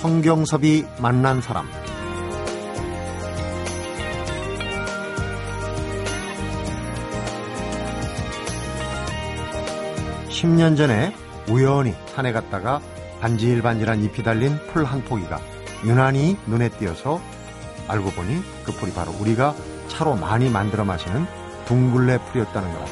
성경섭이 0.00 0.84
만난 1.00 1.40
사람. 1.40 1.66
10년 10.28 10.76
전에 10.76 11.12
우연히 11.48 11.94
산에 12.14 12.32
갔다가 12.32 12.80
반질반질한 13.20 14.02
잎이 14.04 14.22
달린 14.22 14.56
풀 14.72 14.84
한 14.84 15.02
포기가 15.02 15.40
유난히 15.84 16.36
눈에 16.46 16.68
띄어서 16.68 17.20
알고 17.88 18.10
보니 18.10 18.40
그 18.64 18.72
풀이 18.72 18.92
바로 18.92 19.12
우리가 19.18 19.54
차로 19.88 20.14
많이 20.14 20.48
만들어 20.48 20.84
마시는 20.84 21.26
둥글레 21.66 22.18
풀이었다는 22.26 22.72
거라. 22.72 22.86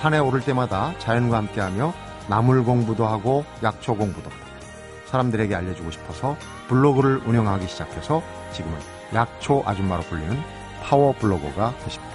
산에 0.00 0.18
오를 0.18 0.40
때마다 0.40 0.94
자연과 0.98 1.36
함께하며 1.36 1.92
나물 2.28 2.64
공부도 2.64 3.06
하고 3.06 3.44
약초 3.62 3.94
공부도 3.94 4.30
사람들에게 5.12 5.54
알려주고 5.54 5.90
싶어서 5.90 6.36
블로그를 6.68 7.18
운영하기 7.26 7.68
시작해서 7.68 8.22
지금은 8.52 8.76
약초 9.14 9.62
아줌마로 9.64 10.02
불리는 10.04 10.36
파워 10.82 11.12
블로거가 11.12 11.74
되십니다. 11.84 12.12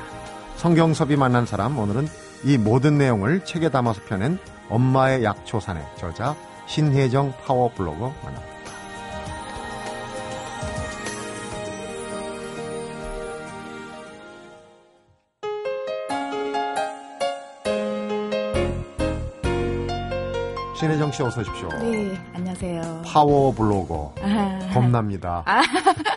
성경섭이 0.56 1.16
만난 1.16 1.46
사람 1.46 1.78
오늘은 1.78 2.08
이 2.44 2.58
모든 2.58 2.98
내용을 2.98 3.46
책에 3.46 3.70
담아서 3.70 4.02
펴낸 4.08 4.40
엄마의 4.70 5.24
약초산행의 5.24 5.84
저자 5.98 6.36
신혜정 6.66 7.34
파워 7.46 7.72
블로거 7.74 8.14
만납니다. 8.24 8.57
신혜정 20.80 21.12
씨 21.12 21.24
어서 21.24 21.42
오십시오. 21.42 21.70
네, 21.80 22.16
안녕하세요. 22.34 23.02
파워 23.04 23.52
블로거 23.52 24.14
아, 24.22 24.60
겁납니다. 24.74 25.42
아, 25.46 25.62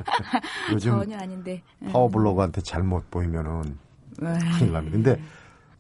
요즘 0.71 0.93
전혀 0.93 1.17
아닌데. 1.17 1.63
파워 1.91 2.09
블로거한테 2.09 2.61
잘못 2.61 3.11
보이면은 3.11 3.79
아, 4.23 4.39
큰일 4.59 4.73
납니다. 4.73 4.91
근데 4.91 5.21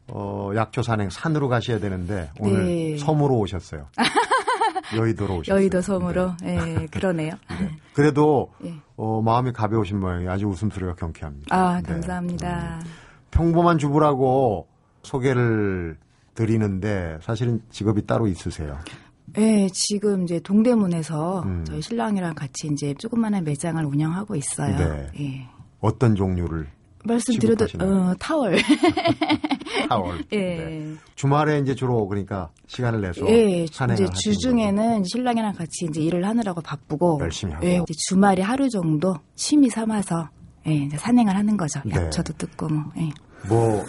어, 0.08 0.50
약초 0.56 0.82
산행 0.82 1.10
산으로 1.10 1.48
가셔야 1.48 1.78
되는데 1.78 2.30
오늘 2.40 2.64
네. 2.64 2.98
섬으로 2.98 3.36
오셨어요. 3.38 3.86
여의도로 4.96 5.36
오셨어요. 5.36 5.56
여의도 5.56 5.82
섬으로. 5.82 6.32
예, 6.44 6.88
그러네요. 6.90 7.34
네. 7.60 7.70
그래도 7.92 8.50
예. 8.64 8.74
어, 8.96 9.20
마음이 9.20 9.52
가벼우신 9.52 10.00
모양이 10.00 10.26
아주 10.26 10.46
웃음소리가 10.46 10.94
경쾌합니다. 10.94 11.54
아, 11.54 11.82
네. 11.82 11.92
감사합니다. 11.92 12.80
평범한 13.30 13.76
주부라고 13.76 14.66
소개를 15.02 15.98
드리는데 16.40 17.18
사실은 17.20 17.60
직업이 17.70 18.06
따로 18.06 18.26
있으세요. 18.26 18.78
예, 19.38 19.68
지금 19.72 20.24
이제 20.24 20.40
동대문에서 20.40 21.42
음. 21.42 21.64
저희 21.66 21.82
신랑이랑 21.82 22.34
같이 22.34 22.68
이제 22.72 22.94
조그마한 22.94 23.44
매장을 23.44 23.84
운영하고 23.84 24.34
있어요. 24.34 24.76
네. 24.76 25.06
예. 25.20 25.48
어떤 25.80 26.16
종류를 26.16 26.66
말씀드려도? 27.04 27.66
어, 27.80 28.14
타월. 28.18 28.58
타월. 29.88 30.24
예. 30.32 30.36
네. 30.38 30.94
주말에 31.14 31.58
이제 31.58 31.74
주로 31.74 32.08
그러니까 32.08 32.50
시간을 32.66 33.02
내서 33.02 33.26
예, 33.28 33.64
이제 33.64 34.06
주중에는 34.14 35.04
신랑이랑 35.04 35.52
같이 35.52 35.86
이제 35.88 36.00
일을 36.00 36.26
하느라고 36.26 36.60
바쁘고 36.60 37.18
열심히 37.20 37.52
하고. 37.52 37.66
예, 37.66 37.80
주말에 38.08 38.42
하루 38.42 38.68
정도 38.68 39.14
취미 39.34 39.68
삼아서 39.68 40.28
예, 40.66 40.72
이제 40.72 40.96
산행을 40.96 41.36
하는 41.36 41.56
거죠. 41.56 41.80
네. 41.84 41.96
약초도 41.96 42.32
뜯고 42.34 42.68
뭐. 42.68 42.84
예. 42.98 43.10
뭐 43.48 43.84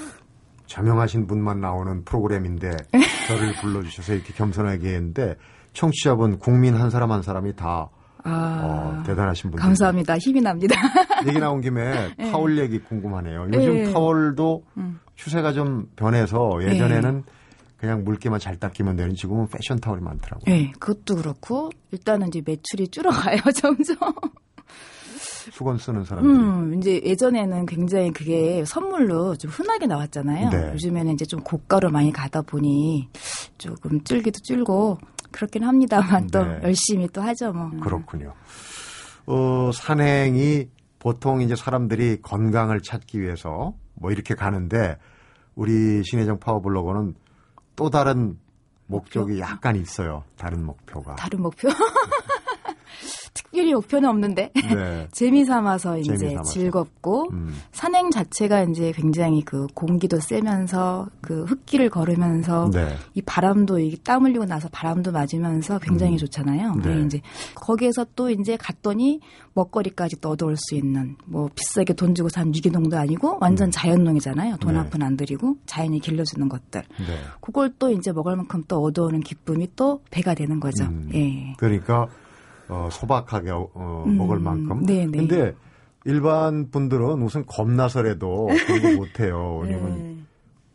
저명하신 0.72 1.27
분만 1.27 1.59
나오는 1.59 2.05
프로그램인데 2.05 2.71
저를 3.27 3.54
불러주셔서 3.61 4.14
이렇게 4.14 4.33
겸손하게 4.33 4.95
했는데 4.95 5.36
청취자분 5.73 6.39
국민 6.39 6.76
한 6.76 6.89
사람 6.89 7.11
한 7.11 7.21
사람이 7.21 7.55
다 7.58 7.89
아, 8.23 8.61
어, 8.64 9.04
대단하신 9.04 9.49
분들. 9.49 9.59
감사합니다. 9.61 10.17
힘이 10.17 10.42
납니다. 10.42 10.76
얘기 11.27 11.39
나온 11.39 11.59
김에 11.59 12.14
타월 12.32 12.58
얘기 12.59 12.80
궁금하네요. 12.80 13.48
요즘 13.52 13.77
예. 13.77 13.83
타월도 13.92 14.64
음. 14.77 14.99
추세가 15.15 15.52
좀 15.52 15.87
변해서 15.95 16.59
예전에는 16.61 17.23
그냥 17.77 18.03
물기만 18.03 18.39
잘 18.39 18.58
닦이면 18.58 18.95
되는 18.95 19.15
지금은 19.15 19.48
패션 19.48 19.80
타월이 19.80 20.02
많더라고요. 20.02 20.55
네, 20.55 20.71
그것도 20.80 21.15
그렇고 21.15 21.71
일단은 21.92 22.27
이제 22.27 22.42
매출이 22.45 22.89
줄어가요 22.89 23.39
점점. 23.55 23.98
수건 25.52 25.77
쓰는 25.77 26.03
사람들이. 26.03 26.33
음, 26.33 26.77
이제 26.79 27.02
예전에는 27.03 27.65
굉장히 27.65 28.11
그게 28.11 28.63
선물로 28.65 29.35
좀 29.35 29.49
흔하게 29.52 29.87
나왔잖아요. 29.87 30.49
네. 30.49 30.71
요즘에는 30.73 31.13
이제 31.13 31.25
좀 31.25 31.41
고가로 31.41 31.89
많이 31.89 32.11
가다 32.11 32.41
보니 32.41 33.09
조금 33.57 34.03
줄기도 34.03 34.39
줄고 34.41 34.97
그렇긴 35.31 35.63
합니다만 35.63 36.27
또 36.27 36.43
네. 36.45 36.59
열심히 36.63 37.07
또 37.07 37.21
하죠 37.21 37.52
뭐. 37.53 37.69
그렇군요. 37.81 38.33
어, 39.25 39.71
산행이 39.73 40.67
보통 40.99 41.41
이제 41.41 41.55
사람들이 41.55 42.21
건강을 42.21 42.81
찾기 42.81 43.21
위해서 43.21 43.73
뭐 43.95 44.11
이렇게 44.11 44.35
가는데 44.35 44.97
우리 45.55 46.03
신혜정 46.03 46.39
파워블로거는 46.39 47.15
또 47.75 47.89
다른 47.89 48.37
목적이 48.87 49.39
약간 49.39 49.75
있어요. 49.77 50.23
다른 50.37 50.65
목표가. 50.65 51.15
다른 51.15 51.41
목표? 51.41 51.69
특별히 53.61 53.73
목표는 53.73 54.10
없는데 54.10 54.52
네. 54.54 55.08
재미 55.14 55.45
삼아서 55.45 55.98
이제 55.99 56.17
재미 56.17 56.32
삼아서. 56.33 56.52
즐겁고 56.52 57.30
음, 57.32 57.55
산행 57.72 58.10
자체가 58.10 58.64
이제 58.64 58.92
굉장히 58.92 59.44
그 59.44 59.67
공기도 59.73 60.20
쐬면서 60.20 61.08
그 61.22 61.44
흙길을 61.44 61.89
걸으면서 61.89 62.70
네. 62.73 62.95
이 63.14 63.21
바람도 63.21 63.80
이게 63.80 63.98
땀 64.04 64.26
흘리고 64.26 64.45
나서 64.45 64.67
바람도 64.71 65.11
맞으면서 65.11 65.80
굉장히 65.80 66.14
음. 66.14 66.17
좋잖아요. 66.17 66.76
네. 66.76 66.82
근데 66.82 67.05
이제 67.05 67.21
거기에서 67.55 68.05
또 68.16 68.30
이제 68.30 68.58
갔더니 68.58 69.20
먹거리까지 69.54 70.21
또 70.21 70.30
얻어올 70.30 70.55
수 70.58 70.76
있는 70.76 71.16
뭐 71.26 71.50
비싸게 71.54 71.94
돈 71.94 72.16
주고 72.16 72.30
산 72.30 72.55
유기농도 72.55 72.98
아니고 72.98 73.38
완전 73.42 73.70
자연농이잖아요. 73.70 74.58
돈 74.58 74.73
네. 74.73 74.80
한푼 74.80 75.04
안 75.04 75.17
들이고 75.17 75.58
자연이 75.66 76.00
길러주는 76.00 76.48
것들. 76.50 76.82
네. 76.82 77.17
그걸 77.42 77.73
또 77.77 77.92
이제 77.92 78.11
먹을 78.11 78.36
만큼 78.36 78.64
또 78.67 78.82
얻어오는 78.82 79.20
기쁨이 79.21 79.67
또 79.76 80.02
배가 80.10 80.33
되는 80.33 80.60
거죠. 80.60 80.86
음. 80.86 81.10
예. 81.14 81.54
그러니까 81.58 82.08
어, 82.71 82.89
소박하게 82.92 83.52
어, 83.52 84.04
음, 84.08 84.17
먹을 84.17 84.39
만큼. 84.39 84.82
네, 84.86 85.05
네. 85.05 85.17
근데 85.17 85.54
일반 86.05 86.71
분들은 86.71 87.21
우선 87.21 87.45
겁나서라도 87.45 88.48
그런 88.65 88.82
거 88.82 88.98
못해요. 88.98 89.59
왜냐면 89.61 90.26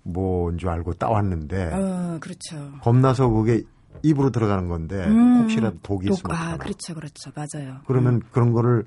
뭔줄 0.03 0.69
알고 0.69 0.93
따왔는데 0.95 1.73
어, 1.73 2.19
그렇죠. 2.21 2.73
겁나서 2.83 3.29
그게 3.29 3.65
입으로 4.03 4.31
들어가는 4.31 4.69
건데 4.69 5.07
음. 5.07 5.41
혹시라도 5.41 5.79
독이 5.83 6.07
독, 6.09 6.15
있으면 6.15 6.37
아. 6.37 6.57
그렇죠, 6.59 6.95
그렇죠. 6.95 7.33
맞아요. 7.35 7.79
그러면 7.87 8.21
그런 8.31 8.53
거를 8.53 8.85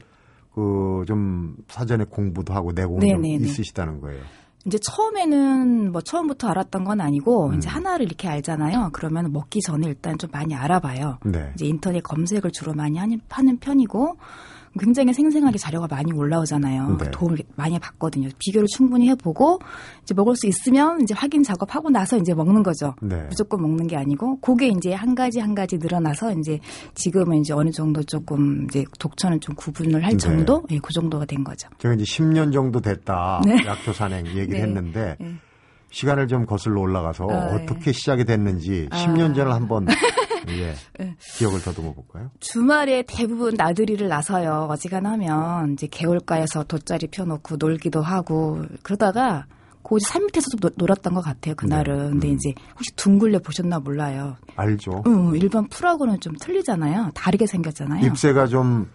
그 0.54 0.90
좀 1.08 1.56
사전에 1.68 2.04
공부도 2.06 2.54
하고 2.54 2.72
내공이 2.72 3.10
좀 3.10 3.22
네네네. 3.22 3.44
있으시다는 3.46 4.02
거예요. 4.02 4.22
이제 4.66 4.78
처음에는 4.78 5.92
뭐 5.92 6.02
처음부터 6.02 6.50
알았던 6.50 6.84
건 6.84 7.02
아니고 7.02 7.50
음. 7.50 7.56
이제 7.56 7.70
하나를 7.70 8.06
이렇게 8.06 8.28
알잖아요. 8.28 8.90
그러면 8.94 9.32
먹기 9.32 9.62
전에 9.62 9.88
일단 9.88 10.18
좀 10.18 10.30
많이 10.32 10.54
알아봐요. 10.54 11.20
네. 11.26 11.52
이제 11.56 11.66
인터넷 11.66 12.02
검색을 12.02 12.52
주로 12.52 12.74
많이 12.74 12.98
하는, 12.98 13.22
하는 13.30 13.58
편이고 13.58 14.18
굉장히 14.80 15.14
생생하게 15.14 15.58
자료가 15.58 15.88
많이 15.90 16.12
올라오잖아요. 16.12 16.98
네. 16.98 17.12
도움을 17.12 17.38
많이 17.56 17.78
받거든요. 17.80 18.30
비교를 18.40 18.68
충분히 18.76 19.10
해보고 19.10 19.60
이제 20.04 20.14
먹을 20.14 20.36
수 20.36 20.48
있으면 20.48 21.02
이제 21.02 21.14
확인 21.14 21.44
작업하고 21.44 21.90
나서 21.90 22.18
이제 22.18 22.34
먹는 22.34 22.64
거죠. 22.64 22.96
네. 23.02 23.24
무조건 23.30 23.62
먹는 23.62 23.88
게 23.88 23.98
아니고 23.98 24.40
그게 24.40 24.68
이제 24.68 24.94
한 24.94 25.16
가지 25.16 25.40
한 25.40 25.54
가지 25.54 25.78
늘어나서 25.78 26.34
이제 26.34 26.60
지금은 26.96 27.40
이제 27.40 27.54
어느 27.54 27.70
정도 27.72 28.02
조금 28.04 28.66
이제 28.66 28.84
독처는 29.00 29.40
좀 29.42 29.56
구분을 29.56 30.04
할 30.04 30.12
네. 30.12 30.18
정도, 30.18 30.64
예, 30.72 30.80
그 30.80 30.94
정도가 30.94 31.26
된 31.26 31.44
거죠. 31.44 31.68
제가 31.78 31.94
이제 31.96 32.04
10년 32.04 32.54
정도 32.54 32.80
됐다 32.80 33.42
약초 33.66 33.94
산행 33.94 34.26
얘기를 34.36 34.50
네. 34.50 34.62
했는데 34.62 35.16
네. 35.20 35.36
시간을 35.92 36.28
좀 36.28 36.46
거슬러 36.46 36.82
올라가서 36.82 37.28
아, 37.30 37.56
어떻게 37.56 37.92
시작이 37.92 38.26
됐는지 38.26 38.88
아. 38.92 38.98
10년 38.98 39.36
전을 39.36 39.52
한번 39.52 39.88
예, 40.50 40.76
네. 40.98 41.16
기억을 41.38 41.62
더듬어 41.62 41.94
볼까요? 41.94 42.32
주말에 42.40 43.04
대부분 43.08 43.54
나들이를 43.56 44.08
나서요. 44.08 44.68
어지간하면 44.70 45.74
이제 45.74 45.88
개울가에서 45.88 46.64
돗자리 46.64 47.08
펴놓고 47.08 47.58
놀기도 47.58 48.02
하고 48.02 48.64
그러다가 48.84 49.46
고지 49.82 50.06
산 50.10 50.26
밑에서도 50.26 50.58
노- 50.60 50.72
놀았던 50.76 51.14
것 51.14 51.22
같아요. 51.22 51.56
그날은. 51.56 51.98
네. 51.98 52.10
근데 52.10 52.30
음. 52.30 52.34
이제 52.36 52.54
혹시 52.76 52.92
둥글레 52.96 53.40
보셨나 53.40 53.80
몰라요. 53.80 54.36
알죠. 54.56 55.04
응, 55.08 55.32
일반 55.36 55.68
풀하고는 55.70 56.20
좀 56.20 56.34
틀리잖아요. 56.40 57.12
다르게 57.16 57.46
생겼잖아요. 57.48 58.06
잎새가 58.08 58.48
좀 58.48 58.90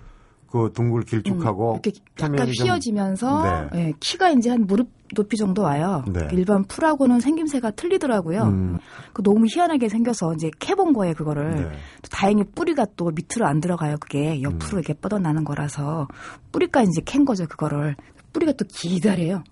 그 0.54 0.70
둥글 0.72 1.02
길쭉하고 1.02 1.72
음, 1.72 1.80
이렇게 1.82 1.90
약간 2.20 2.30
표면이 2.36 2.52
좀- 2.52 2.66
휘어지면서 2.66 3.68
네. 3.72 3.80
예, 3.88 3.92
키가 3.98 4.30
이제 4.30 4.50
한 4.50 4.68
무릎 4.68 4.88
높이 5.12 5.36
정도 5.36 5.62
와요. 5.62 6.04
네. 6.06 6.28
일반 6.30 6.62
풀하고는 6.64 7.18
생김새가 7.18 7.72
틀리더라고요. 7.72 8.42
음. 8.44 8.78
그 9.12 9.22
너무 9.24 9.46
희한하게 9.52 9.88
생겨서 9.88 10.32
이제 10.34 10.50
캐본 10.60 10.92
거예요, 10.92 11.14
그거를. 11.14 11.56
네. 11.56 11.62
또 12.02 12.08
다행히 12.12 12.44
뿌리가 12.54 12.86
또 12.96 13.10
밑으로 13.12 13.46
안 13.48 13.60
들어가요. 13.60 13.96
그게 14.00 14.40
옆으로 14.42 14.76
음. 14.76 14.78
이렇게 14.78 14.94
뻗어나는 14.94 15.42
거라서 15.42 16.06
뿌리까지 16.52 16.88
이제 16.94 17.02
캔 17.04 17.24
거죠, 17.24 17.46
그거를. 17.48 17.96
뿌리가 18.32 18.52
또 18.52 18.64
기다래요. 18.68 19.42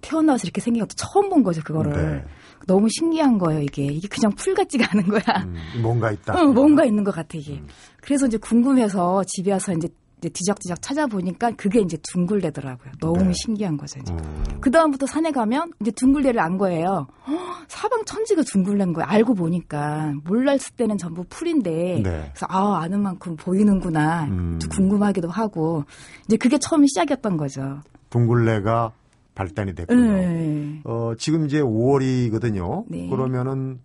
태어나서 0.00 0.42
이렇게 0.44 0.60
생긴 0.60 0.82
것도 0.82 0.94
처음 0.96 1.28
본 1.28 1.42
거죠, 1.42 1.60
그거를. 1.64 1.92
네. 1.92 2.24
너무 2.68 2.88
신기한 2.88 3.38
거예요, 3.38 3.62
이게. 3.62 3.84
이게 3.86 4.06
그냥 4.08 4.32
풀 4.36 4.54
같지가 4.54 4.86
않은 4.92 5.06
거야. 5.08 5.42
음, 5.44 5.56
뭔가 5.82 6.10
있다. 6.12 6.34
어, 6.40 6.46
뭔가 6.52 6.84
있는 6.84 7.02
것 7.04 7.12
같아, 7.14 7.30
이게. 7.36 7.54
음. 7.54 7.66
그래서 8.00 8.26
이제 8.26 8.38
궁금해서 8.38 9.22
집에 9.26 9.52
와서 9.52 9.72
이제, 9.72 9.88
이제 10.18 10.28
뒤적뒤적 10.30 10.80
찾아보니까 10.80 11.52
그게 11.52 11.80
이제 11.80 11.98
둥글레더라고요. 12.12 12.92
너무 13.00 13.22
네. 13.22 13.32
신기한 13.34 13.76
거죠, 13.76 14.00
이제. 14.00 14.12
음, 14.12 14.44
그 14.60 14.70
다음부터 14.70 15.06
산에 15.06 15.30
가면 15.30 15.72
이제 15.80 15.90
둥글레를 15.90 16.40
안 16.40 16.56
거예요. 16.56 17.06
헉, 17.28 17.64
사방 17.68 18.04
천지가 18.06 18.42
둥글레인 18.42 18.94
거예요. 18.94 19.06
알고 19.08 19.34
보니까. 19.34 20.14
몰랐을 20.24 20.58
때는 20.76 20.96
전부 20.96 21.24
풀인데. 21.28 22.00
네. 22.02 22.30
그래서 22.32 22.46
아, 22.48 22.78
아는 22.80 23.02
만큼 23.02 23.36
보이는구나. 23.36 24.24
음. 24.24 24.58
좀 24.58 24.70
궁금하기도 24.70 25.28
하고. 25.28 25.84
이제 26.26 26.36
그게 26.38 26.56
처음 26.58 26.86
시작이었던 26.86 27.36
거죠. 27.36 27.80
둥글레가 28.08 28.92
발단이 29.34 29.74
됐군요. 29.74 30.12
네. 30.12 30.80
어, 30.84 31.12
지금 31.18 31.44
이제 31.44 31.60
5월이거든요. 31.60 32.84
네. 32.88 33.08
그러면은 33.10 33.80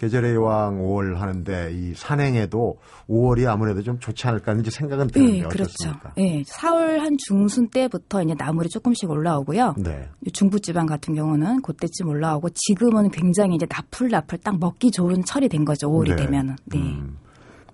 계절의 0.00 0.34
여왕 0.34 0.78
5월 0.78 1.16
하는데 1.16 1.72
이 1.74 1.92
산행에도 1.94 2.78
5월이 3.06 3.46
아무래도 3.46 3.82
좀 3.82 3.98
좋지 3.98 4.26
않을까 4.28 4.52
하는 4.52 4.64
생각은 4.64 5.08
드는데 5.08 5.32
네, 5.32 5.42
그렇죠. 5.42 5.64
어떻습니까? 5.64 6.12
네, 6.16 6.42
4월 6.42 7.00
한 7.00 7.16
중순 7.18 7.68
때부터 7.68 8.22
이제 8.22 8.34
나물이 8.36 8.70
조금씩 8.70 9.10
올라오고요. 9.10 9.74
네. 9.76 10.08
중부지방 10.32 10.86
같은 10.86 11.14
경우는 11.14 11.60
그때쯤 11.60 12.08
올라오고 12.08 12.48
지금은 12.54 13.10
굉장히 13.10 13.56
이제 13.56 13.66
나풀나풀 13.68 14.38
딱 14.38 14.58
먹기 14.58 14.90
좋은 14.90 15.22
철이 15.22 15.50
된 15.50 15.66
거죠. 15.66 15.90
5월이 15.90 16.16
네. 16.16 16.16
되면은. 16.16 16.56
네. 16.64 16.78
음. 16.78 17.18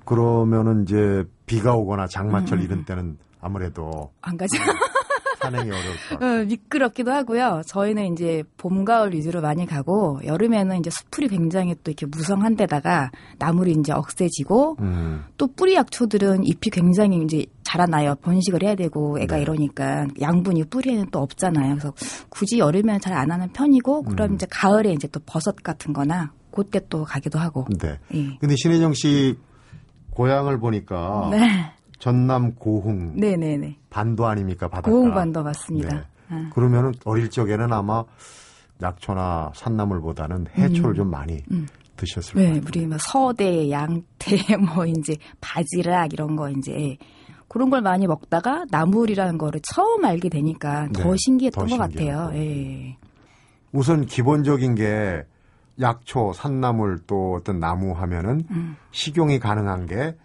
그러면은 0.05 0.83
이제 0.83 1.25
비가 1.47 1.77
오거나 1.77 2.09
장마철 2.09 2.61
이런 2.61 2.85
때는 2.85 3.19
아무래도 3.41 4.11
안 4.21 4.37
가죠. 4.37 4.57
산행이 5.51 5.71
같아요. 5.71 6.41
어, 6.41 6.45
미끄럽기도 6.45 7.13
하고요. 7.13 7.63
저희는 7.67 8.13
이제 8.13 8.43
봄, 8.57 8.85
가을 8.85 9.13
위주로 9.15 9.41
많이 9.41 9.67
가고 9.67 10.21
여름에는 10.25 10.79
이제 10.79 10.91
수풀이 10.91 11.29
굉장히 11.29 11.75
또 11.83 11.91
이렇게 11.91 12.07
무성한 12.07 12.55
데다가 12.57 13.11
나물이 13.39 13.73
이제 13.73 13.93
억세지고 13.93 14.77
음, 14.81 15.25
또 15.37 15.49
뿌리 15.49 15.75
약초들은 15.75 16.45
잎이 16.45 16.71
굉장히 16.71 17.23
이제 17.25 17.47
자라나요. 17.65 18.15
번식을 18.23 18.63
해야 18.63 18.77
되고 18.77 19.19
애가 19.19 19.37
네. 19.37 19.43
이러니까 19.43 20.07
양분이 20.21 20.65
뿌리에는 20.65 21.07
또 21.11 21.19
없잖아요. 21.21 21.71
그래서 21.75 21.93
굳이 22.29 22.59
여름에는 22.59 23.01
잘 23.01 23.17
안 23.17 23.31
하는 23.31 23.49
편이고 23.49 24.03
그럼 24.03 24.31
음. 24.31 24.35
이제 24.35 24.47
가을에 24.51 24.93
이제 24.93 25.09
또 25.09 25.21
버섯 25.25 25.57
같은 25.63 25.93
거나 25.95 26.33
그때 26.51 26.81
또 26.91 27.05
가기도 27.05 27.39
하고. 27.39 27.67
네. 27.81 27.99
예. 28.15 28.37
근데 28.39 28.55
신혜정 28.57 28.93
씨 28.93 29.39
고향을 30.11 30.59
보니까 30.61 31.29
네. 31.31 31.73
전남 31.99 32.55
고흥 32.55 33.17
네네네. 33.17 33.79
반도 33.91 34.27
아닙니까 34.27 34.69
바닷가. 34.69 34.91
고흥 34.91 35.15
반도 35.15 35.43
맞습니다. 35.43 35.97
네. 35.97 36.03
아. 36.29 36.51
그러면은 36.55 36.93
어릴 37.05 37.31
적에는 37.31 37.73
아마 37.73 38.05
약초나 38.83 39.53
산나물보다는 39.55 40.49
해초를 40.57 40.95
좀 40.95 41.11
많이 41.11 41.43
드셨을 41.97 42.35
네, 42.37 42.49
거예요. 42.49 42.63
우리 42.67 42.87
뭐 42.87 42.99
서대, 43.01 43.71
양태, 43.71 44.37
뭐 44.75 44.85
이제 44.85 45.17
바지락 45.41 46.13
이런 46.13 46.37
거 46.37 46.51
이제 46.51 46.97
그런 47.49 47.71
걸 47.71 47.81
많이 47.81 48.07
먹다가 48.07 48.67
나물이라는 48.71 49.39
거를 49.39 49.61
처음 49.63 50.05
알게 50.05 50.29
되니까 50.29 50.89
더 50.93 51.11
네, 51.13 51.17
신기했던 51.17 51.67
더 51.69 51.77
것 51.77 51.79
같아요. 51.83 52.31
예. 52.35 52.97
우선 53.73 54.05
기본적인 54.05 54.75
게 54.75 55.25
약초, 55.81 56.33
산나물 56.35 57.01
또 57.07 57.35
어떤 57.39 57.61
나무 57.61 57.93
하면은 57.93 58.43
음. 58.51 58.77
식용이 58.91 59.39
가능한 59.39 59.87
게 59.87 60.17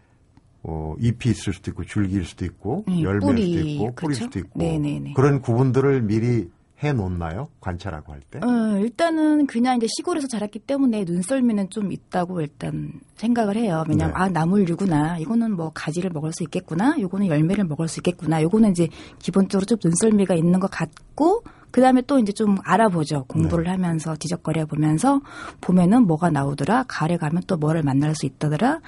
어, 0.63 0.95
잎이 0.99 1.31
있을 1.31 1.53
수도 1.53 1.71
있고 1.71 1.83
줄기일 1.83 2.25
수도 2.25 2.45
있고 2.45 2.85
음, 2.87 3.01
열매일 3.01 3.35
뿌리, 3.35 3.43
수도 3.43 3.59
있고 3.59 3.95
뿌릴 3.95 4.13
그쵸? 4.15 4.25
수도 4.25 4.39
있고 4.39 4.59
네네네. 4.59 5.13
그런 5.13 5.41
구분들을 5.41 6.01
미리 6.03 6.49
해 6.83 6.93
놓나요? 6.93 7.49
관찰하고 7.59 8.11
할 8.11 8.21
때? 8.21 8.39
어, 8.39 8.77
일단은 8.79 9.45
그냥 9.45 9.77
이제 9.77 9.85
시골에서 9.87 10.27
자랐기 10.27 10.59
때문에 10.59 11.03
눈썰미는 11.03 11.69
좀 11.69 11.91
있다고 11.91 12.41
일단 12.41 12.93
생각을 13.17 13.55
해요. 13.55 13.83
왜냐면 13.87 14.13
네. 14.15 14.19
아 14.19 14.29
나물류구나. 14.29 15.19
이거는 15.19 15.55
뭐 15.55 15.71
가지를 15.73 16.09
먹을 16.09 16.33
수 16.33 16.43
있겠구나. 16.43 16.95
요거는 16.99 17.27
열매를 17.27 17.65
먹을 17.65 17.87
수 17.87 17.99
있겠구나. 17.99 18.41
요거는 18.41 18.71
이제 18.71 18.87
기본적으로 19.19 19.65
좀 19.65 19.77
눈썰미가 19.83 20.33
있는 20.33 20.59
것 20.59 20.71
같고 20.71 21.43
그다음에 21.71 22.01
또 22.07 22.19
이제 22.19 22.31
좀 22.31 22.57
알아보죠. 22.63 23.25
공부를 23.27 23.65
네. 23.65 23.71
하면서 23.71 24.15
뒤적거려 24.15 24.65
보면서 24.65 25.21
봄에는 25.61 26.07
뭐가 26.07 26.29
나오더라. 26.29 26.85
가을에 26.87 27.17
가면 27.17 27.43
또 27.47 27.57
뭐를 27.57 27.83
만날 27.83 28.15
수 28.15 28.25
있다더라. 28.25 28.79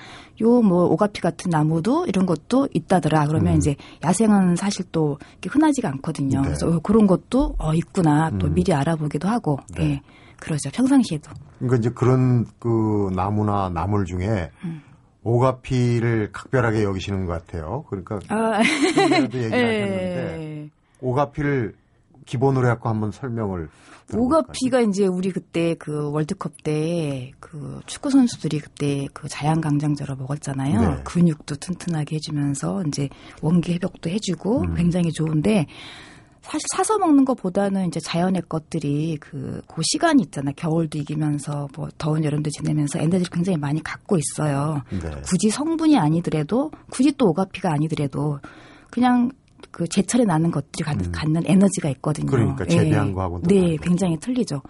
요 0.42 0.64
뭐 0.64 0.86
오가피 0.86 1.22
같은 1.22 1.50
나무도 1.50 2.06
이런 2.08 2.26
것도 2.26 2.70
있다더라. 2.74 3.28
그러면 3.28 3.54
음. 3.54 3.58
이제 3.58 3.76
야생은 4.04 4.56
사실 4.56 4.86
또 4.92 5.18
흔하지가 5.46 5.90
않거든요. 5.90 6.42
네. 6.42 6.48
그래서 6.48 6.80
그런 6.80 7.06
것도 7.06 7.56
어 7.60 7.74
있구나. 7.74 8.32
또 8.40 8.48
음. 8.48 8.54
미리 8.54 8.74
알아보기도 8.74 9.28
하고. 9.28 9.60
네. 9.78 9.84
예. 9.84 10.02
그러죠. 10.40 10.70
평상시에도. 10.74 11.32
그러니까 11.60 11.78
이제 11.78 11.90
그런 11.90 12.46
그 12.60 13.12
나무나 13.16 13.70
나물 13.70 14.06
중에 14.06 14.52
음. 14.64 14.82
오가피를 15.24 16.32
각별하게 16.34 16.84
여기시는 16.84 17.26
것 17.26 17.34
같아요. 17.34 17.86
그러니까 17.90 18.20
아, 18.30 18.60
얘기를 19.22 19.52
예. 19.54 19.82
하셨는데 19.82 20.70
오가피를 21.02 21.76
기본으로 22.26 22.68
해갖고 22.68 22.90
한번 22.90 23.12
설명을? 23.12 23.70
오가피가 24.14 24.82
이제 24.82 25.08
우리 25.08 25.32
그때 25.32 25.76
그 25.76 26.12
월드컵 26.12 26.64
때 26.64 27.32
그 27.54 27.82
축구 27.86 28.10
선수들이 28.10 28.60
그때 28.60 29.08
그 29.14 29.28
자양강장제로 29.28 30.16
먹었잖아요. 30.16 30.82
네. 30.82 31.04
근육도 31.04 31.56
튼튼하게 31.58 32.16
해주면서 32.16 32.84
이제 32.88 33.10
원기 33.42 33.74
회복도 33.74 34.10
해주고 34.10 34.62
음. 34.62 34.74
굉장히 34.74 35.12
좋은데 35.12 35.68
사실 36.42 36.66
사서 36.74 36.98
먹는 36.98 37.26
것보다는 37.26 37.88
이제 37.88 38.00
자연의 38.00 38.42
것들이 38.50 39.18
그, 39.20 39.62
그 39.68 39.82
시간이 39.84 40.24
있잖아. 40.24 40.52
겨울도 40.52 40.98
이기면서 40.98 41.68
뭐 41.76 41.90
더운 41.98 42.24
여름도 42.24 42.50
지내면서 42.50 43.00
에너지를 43.00 43.28
굉장히 43.32 43.58
많이 43.58 43.84
갖고 43.84 44.18
있어요. 44.18 44.82
네. 44.90 45.22
굳이 45.26 45.52
성분이 45.52 45.98
아니더라도 45.98 46.72
굳이 46.90 47.12
또 47.16 47.28
오가피가 47.28 47.72
아니더라도 47.72 48.40
그냥 48.90 49.32
그 49.74 49.88
제철에 49.88 50.24
나는 50.24 50.52
것들이 50.52 50.86
갖는, 50.86 51.12
갖는 51.12 51.42
에너지가 51.46 51.90
있거든요. 51.90 52.28
음. 52.28 52.30
그러니까 52.30 52.66
재배한 52.66 53.12
거하고는 53.12 53.42
또 53.42 53.50
네, 53.50 53.62
다르죠. 53.62 53.84
굉장히 53.84 54.18
틀리죠. 54.18 54.62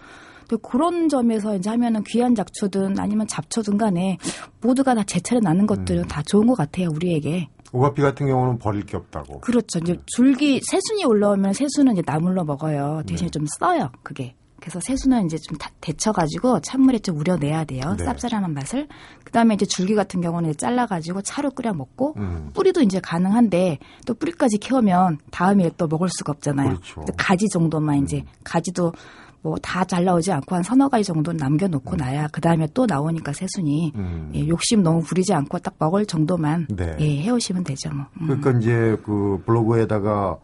그런 0.62 1.08
점에서 1.08 1.56
이제 1.56 1.68
하면은 1.70 2.02
귀한 2.04 2.34
작초든 2.34 2.98
아니면 2.98 3.26
잡초든 3.26 3.76
간에 3.76 4.18
모두가 4.62 4.94
다 4.94 5.02
제철에 5.04 5.40
나는 5.40 5.66
것들은 5.66 6.04
음. 6.04 6.08
다 6.08 6.22
좋은 6.22 6.46
것 6.46 6.54
같아요, 6.56 6.88
우리에게. 6.90 7.48
오가피 7.72 8.00
같은 8.02 8.26
경우는 8.26 8.58
버릴 8.58 8.86
게 8.86 8.96
없다고. 8.96 9.40
그렇죠. 9.40 9.78
이제 9.80 9.98
줄기 10.06 10.60
새순이 10.64 11.04
올라오면 11.04 11.52
새순은 11.52 11.94
이제 11.94 12.02
나물로 12.06 12.44
먹어요. 12.44 13.02
대신에 13.06 13.28
네. 13.28 13.30
좀 13.30 13.44
써요. 13.58 13.90
그게. 14.02 14.34
그래서 14.64 14.80
새순은 14.80 15.26
이제 15.26 15.36
좀 15.36 15.58
다- 15.58 15.68
데쳐가지고 15.82 16.60
찬물에 16.60 16.98
좀 17.00 17.18
우려내야 17.18 17.64
돼요. 17.64 17.94
네. 17.98 18.04
쌉싸름한 18.06 18.50
맛을. 18.52 18.88
그 19.22 19.30
다음에 19.30 19.52
이제 19.52 19.66
줄기 19.66 19.94
같은 19.94 20.22
경우는 20.22 20.48
이제 20.50 20.56
잘라가지고 20.56 21.20
차로 21.20 21.50
끓여 21.50 21.74
먹고 21.74 22.14
음. 22.16 22.48
뿌리도 22.54 22.80
이제 22.80 22.98
가능한데 22.98 23.78
또 24.06 24.14
뿌리까지 24.14 24.56
키우면 24.56 25.18
다음에 25.30 25.70
또 25.76 25.86
먹을 25.86 26.08
수가 26.08 26.32
없잖아요. 26.32 26.68
그렇죠. 26.80 27.04
가지 27.18 27.46
정도만 27.50 28.04
이제 28.04 28.24
가지도 28.42 28.94
뭐 29.42 29.56
다 29.60 29.84
잘 29.84 30.06
나오지 30.06 30.32
않고 30.32 30.54
한 30.56 30.62
서너 30.62 30.88
가지 30.88 31.04
정도는 31.04 31.36
남겨놓고 31.36 31.96
나야 31.96 32.28
그 32.28 32.40
다음에 32.40 32.66
또 32.72 32.86
나오니까 32.86 33.34
새순이 33.34 33.92
음. 33.94 34.32
예, 34.34 34.48
욕심 34.48 34.82
너무 34.82 35.02
부리지 35.02 35.34
않고 35.34 35.58
딱 35.58 35.74
먹을 35.78 36.06
정도만 36.06 36.68
네. 36.70 36.96
예, 37.00 37.20
해오시면 37.20 37.64
되죠. 37.64 37.90
뭐. 37.92 38.06
음. 38.22 38.26
그러니까 38.40 38.52
이제 38.58 38.96
그 39.04 39.42
블로그에다가 39.44 40.38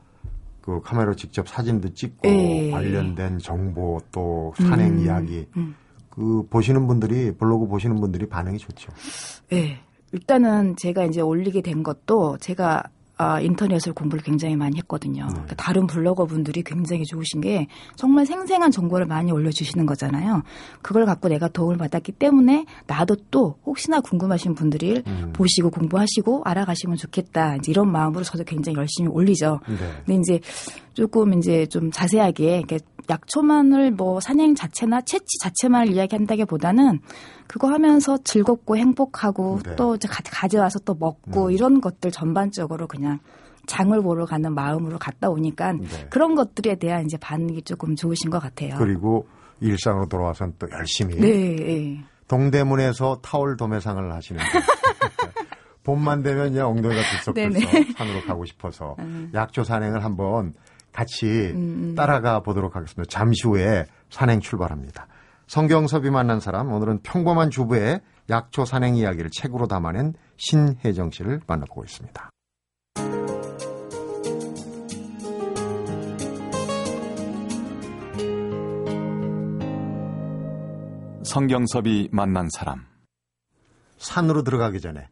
그 0.61 0.81
카메라로 0.83 1.17
직접 1.17 1.49
사진도 1.49 1.93
찍고 1.95 2.29
예. 2.29 2.71
관련된 2.71 3.39
정보 3.39 4.01
또 4.13 4.53
산행 4.57 4.95
음, 4.95 4.99
이야기 5.01 5.47
음. 5.57 5.75
그 6.11 6.47
보시는 6.49 6.87
분들이 6.87 7.33
블로그 7.33 7.67
보시는 7.67 8.01
분들이 8.01 8.29
반응이 8.29 8.59
좋죠. 8.59 8.93
예. 9.53 9.79
일단은 10.13 10.77
제가 10.77 11.05
이제 11.05 11.21
올리게 11.21 11.63
된 11.63 11.83
것도 11.83 12.39
제가 12.39 12.83
아, 13.23 13.39
인터넷을 13.39 13.93
공부를 13.93 14.25
굉장히 14.25 14.57
많이 14.57 14.79
했거든요. 14.79 15.27
네. 15.27 15.33
그러니까 15.33 15.55
다른 15.57 15.87
블로거 15.87 16.25
분들이 16.25 16.63
굉장히 16.63 17.05
좋으신 17.05 17.43
게 17.43 17.67
정말 17.95 18.25
생생한 18.25 18.71
정보를 18.71 19.05
많이 19.05 19.31
올려주시는 19.31 19.85
거잖아요. 19.85 20.43
그걸 20.81 21.05
갖고 21.05 21.29
내가 21.29 21.49
도움을 21.49 21.77
받았기 21.77 22.13
때문에 22.13 22.65
나도 22.87 23.17
또 23.31 23.57
혹시나 23.67 24.01
궁금하신 24.01 24.55
분들이 24.55 25.03
음. 25.07 25.35
보시고 25.35 25.69
공부하시고 25.69 26.45
알아가시면 26.47 26.97
좋겠다. 26.97 27.57
이제 27.57 27.71
이런 27.71 27.93
마음으로 27.93 28.25
저도 28.25 28.45
굉장히 28.45 28.79
열심히 28.79 29.11
올리죠. 29.11 29.61
네. 29.69 29.77
근데 30.07 30.21
이제 30.21 30.41
조금 30.95 31.35
이제 31.35 31.67
좀 31.67 31.91
자세하게 31.91 32.57
이렇게 32.57 32.79
약초만을 33.11 33.91
뭐 33.91 34.21
산행 34.21 34.55
자체나 34.55 35.03
채취 35.03 35.39
자체만을 35.43 35.93
이야기한다기보다는 35.93 37.01
그거 37.47 37.69
하면서 37.69 38.17
즐겁고 38.19 38.77
행복하고 38.77 39.61
네. 39.65 39.77
또 39.77 39.97
이제 39.97 40.09
가, 40.09 40.23
가져와서 40.25 40.79
또 40.81 40.95
먹고 40.95 41.47
음. 41.47 41.51
이런 41.51 41.81
것들 41.81 42.11
전반적으로 42.11 42.87
그냥 42.87 43.19
장을 43.67 44.01
보러 44.03 44.25
가는 44.25 44.55
마음으로 44.55 44.99
갔다 44.99 45.29
오니까 45.29 45.73
네. 45.73 45.87
그런 46.11 46.35
것들에 46.35 46.77
대한 46.77 47.05
이제 47.05 47.17
반응이 47.19 47.63
조금 47.63 47.95
좋으신 47.95 48.31
것 48.31 48.39
같아요. 48.41 48.77
그리고 48.79 49.29
일상으로 49.61 50.07
돌아와서는 50.09 50.55
또 50.59 50.67
열심히 50.71 51.17
네, 51.17 51.57
네. 51.57 52.05
동대문에서 52.29 53.21
타월 53.23 53.57
도매상을 53.57 54.13
하시는 54.13 54.41
분. 54.41 54.61
봄만 55.83 56.23
되면 56.23 56.51
이제 56.51 56.61
엉덩이가 56.61 57.01
들썩들썩. 57.25 57.97
산으로 57.97 58.21
가고 58.27 58.45
싶어서 58.45 58.97
음. 59.01 59.31
약초 59.35 59.65
산행을 59.65 60.05
한번 60.05 60.55
같이 60.93 61.27
음, 61.55 61.95
따라가 61.97 62.41
보도록 62.41 62.77
하겠습니다. 62.77 63.09
잠시 63.09 63.47
후에 63.47 63.85
산행 64.11 64.41
출발합니다. 64.41 65.07
성경섭이 65.47 66.11
만난 66.11 66.39
사람 66.41 66.73
오늘은 66.73 67.01
평범한 67.03 67.51
주부의 67.51 68.01
약초 68.31 68.65
산행 68.65 68.97
이야기를 68.97 69.31
책으로 69.31 69.67
담아낸 69.67 70.15
신혜정 70.37 71.11
씨를 71.11 71.41
만나보고 71.47 71.85
있습니다. 71.85 72.31
성경섭이 81.25 82.09
만난 82.13 82.49
사람. 82.51 82.87
산으로 83.99 84.43
들어가기 84.43 84.81
전에 84.81 85.09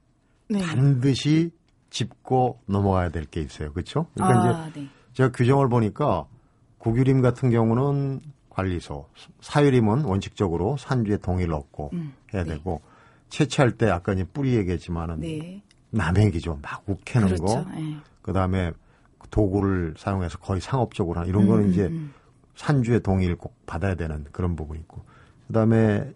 네. 0.49 0.61
반드시 0.65 1.51
짚고 1.91 2.61
넘어가야 2.67 3.11
될 3.11 3.25
게 3.27 3.41
있어요. 3.41 3.73
그렇죠? 3.73 4.07
그러니까 4.15 4.59
아, 4.65 4.69
이제 4.69 4.81
네. 4.81 4.89
제가 5.19 5.33
규정을 5.33 5.69
보니까 5.69 6.27
국유림 6.79 7.23
같은 7.23 7.51
경우는 7.51 8.21
관리소, 8.51 9.09
사유림은 9.41 10.05
원칙적으로 10.05 10.77
산주에 10.77 11.17
동의를 11.17 11.55
얻고 11.55 11.91
음, 11.93 12.13
해야 12.33 12.45
네. 12.45 12.51
되고 12.55 12.81
채취할 13.29 13.73
때 13.73 13.91
아까 13.91 14.13
이제 14.13 14.23
뿌리 14.23 14.55
얘기했지만은 14.55 15.19
네. 15.21 15.61
남행기죠. 15.91 16.61
막 16.63 16.85
욱해는 16.87 17.27
그렇죠. 17.35 17.45
거. 17.45 17.67
예. 17.81 17.97
그다음에 18.23 18.71
도구를 19.33 19.95
사용해서 19.99 20.39
거의 20.39 20.61
상업적으로 20.61 21.19
하는 21.19 21.29
이런 21.29 21.49
거는 21.49 21.65
음, 21.65 21.71
이제 21.71 21.87
음, 21.87 22.13
산주의 22.55 23.01
동의를 23.01 23.35
꼭 23.35 23.57
받아야 23.67 23.97
되는 23.97 24.25
그런 24.31 24.55
부분이 24.55 24.79
있고 24.83 25.03
그다음에 25.49 26.13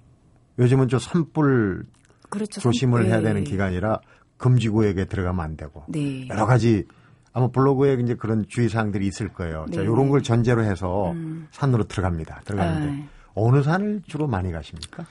요즘은 0.60 0.86
저 0.86 1.00
산불 1.00 1.86
그렇죠. 2.30 2.60
조심을 2.60 3.02
선- 3.02 3.10
해야 3.10 3.18
예. 3.18 3.22
되는 3.22 3.42
기간이라 3.42 3.98
금지구역에 4.36 5.06
들어가면 5.06 5.44
안 5.44 5.56
되고 5.56 5.82
네. 5.88 6.28
여러 6.28 6.46
가지 6.46 6.86
아마 7.32 7.48
블로그에 7.48 7.94
이제 7.94 8.14
그런 8.14 8.44
주의사항들이 8.46 9.06
있을 9.06 9.28
거예요. 9.28 9.66
자, 9.72 9.80
네. 9.80 9.82
이런 9.84 10.08
걸 10.10 10.22
전제로 10.22 10.62
해서 10.62 11.12
음. 11.12 11.48
산으로 11.50 11.84
들어갑니다. 11.84 12.42
들어가는데 12.44 12.86
네. 12.92 13.08
어느 13.34 13.62
산을 13.62 14.02
주로 14.06 14.26
많이 14.26 14.52
가십니까? 14.52 15.06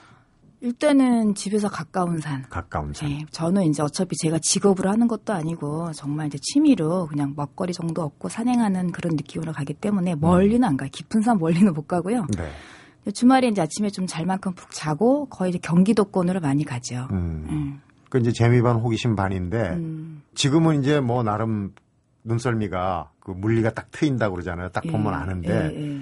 일단은 0.63 1.33
집에서 1.33 1.69
가까운 1.69 2.19
산. 2.19 2.43
가까운 2.47 2.93
산. 2.93 3.09
네, 3.09 3.25
저는 3.31 3.63
이제 3.63 3.81
어차피 3.81 4.15
제가 4.15 4.37
직업으로 4.39 4.91
하는 4.91 5.07
것도 5.07 5.33
아니고 5.33 5.91
정말 5.93 6.27
이제 6.27 6.37
취미로 6.39 7.07
그냥 7.07 7.33
먹거리 7.35 7.73
정도 7.73 8.03
없고 8.03 8.29
산행하는 8.29 8.91
그런 8.91 9.15
느낌으로 9.15 9.53
가기 9.53 9.73
때문에 9.73 10.13
멀리는 10.15 10.63
안 10.63 10.77
가요. 10.77 10.89
깊은 10.91 11.21
산 11.21 11.39
멀리는 11.39 11.73
못 11.73 11.87
가고요. 11.87 12.27
네. 12.37 13.11
주말에 13.11 13.47
이제 13.47 13.61
아침에 13.63 13.89
좀 13.89 14.05
잘 14.05 14.27
만큼 14.27 14.53
푹 14.53 14.69
자고 14.69 15.25
거의 15.25 15.49
이제 15.49 15.57
경기도권으로 15.57 16.39
많이 16.41 16.63
가죠. 16.63 17.07
음. 17.09 17.47
음. 17.49 17.81
그 18.11 18.19
이제 18.19 18.31
재미 18.31 18.61
반 18.61 18.75
호기심 18.75 19.15
반인데 19.15 19.69
음. 19.71 20.21
지금은 20.35 20.81
이제 20.81 20.99
뭐 20.99 21.23
나름 21.23 21.73
눈썰미가 22.23 23.11
그 23.19 23.31
물리가 23.31 23.71
딱 23.71 23.91
트인다고 23.91 24.35
그러잖아요. 24.35 24.69
딱 24.69 24.83
보면 24.83 25.13
예, 25.13 25.17
아는데 25.17 25.71
예, 25.73 25.81
예. 25.81 26.01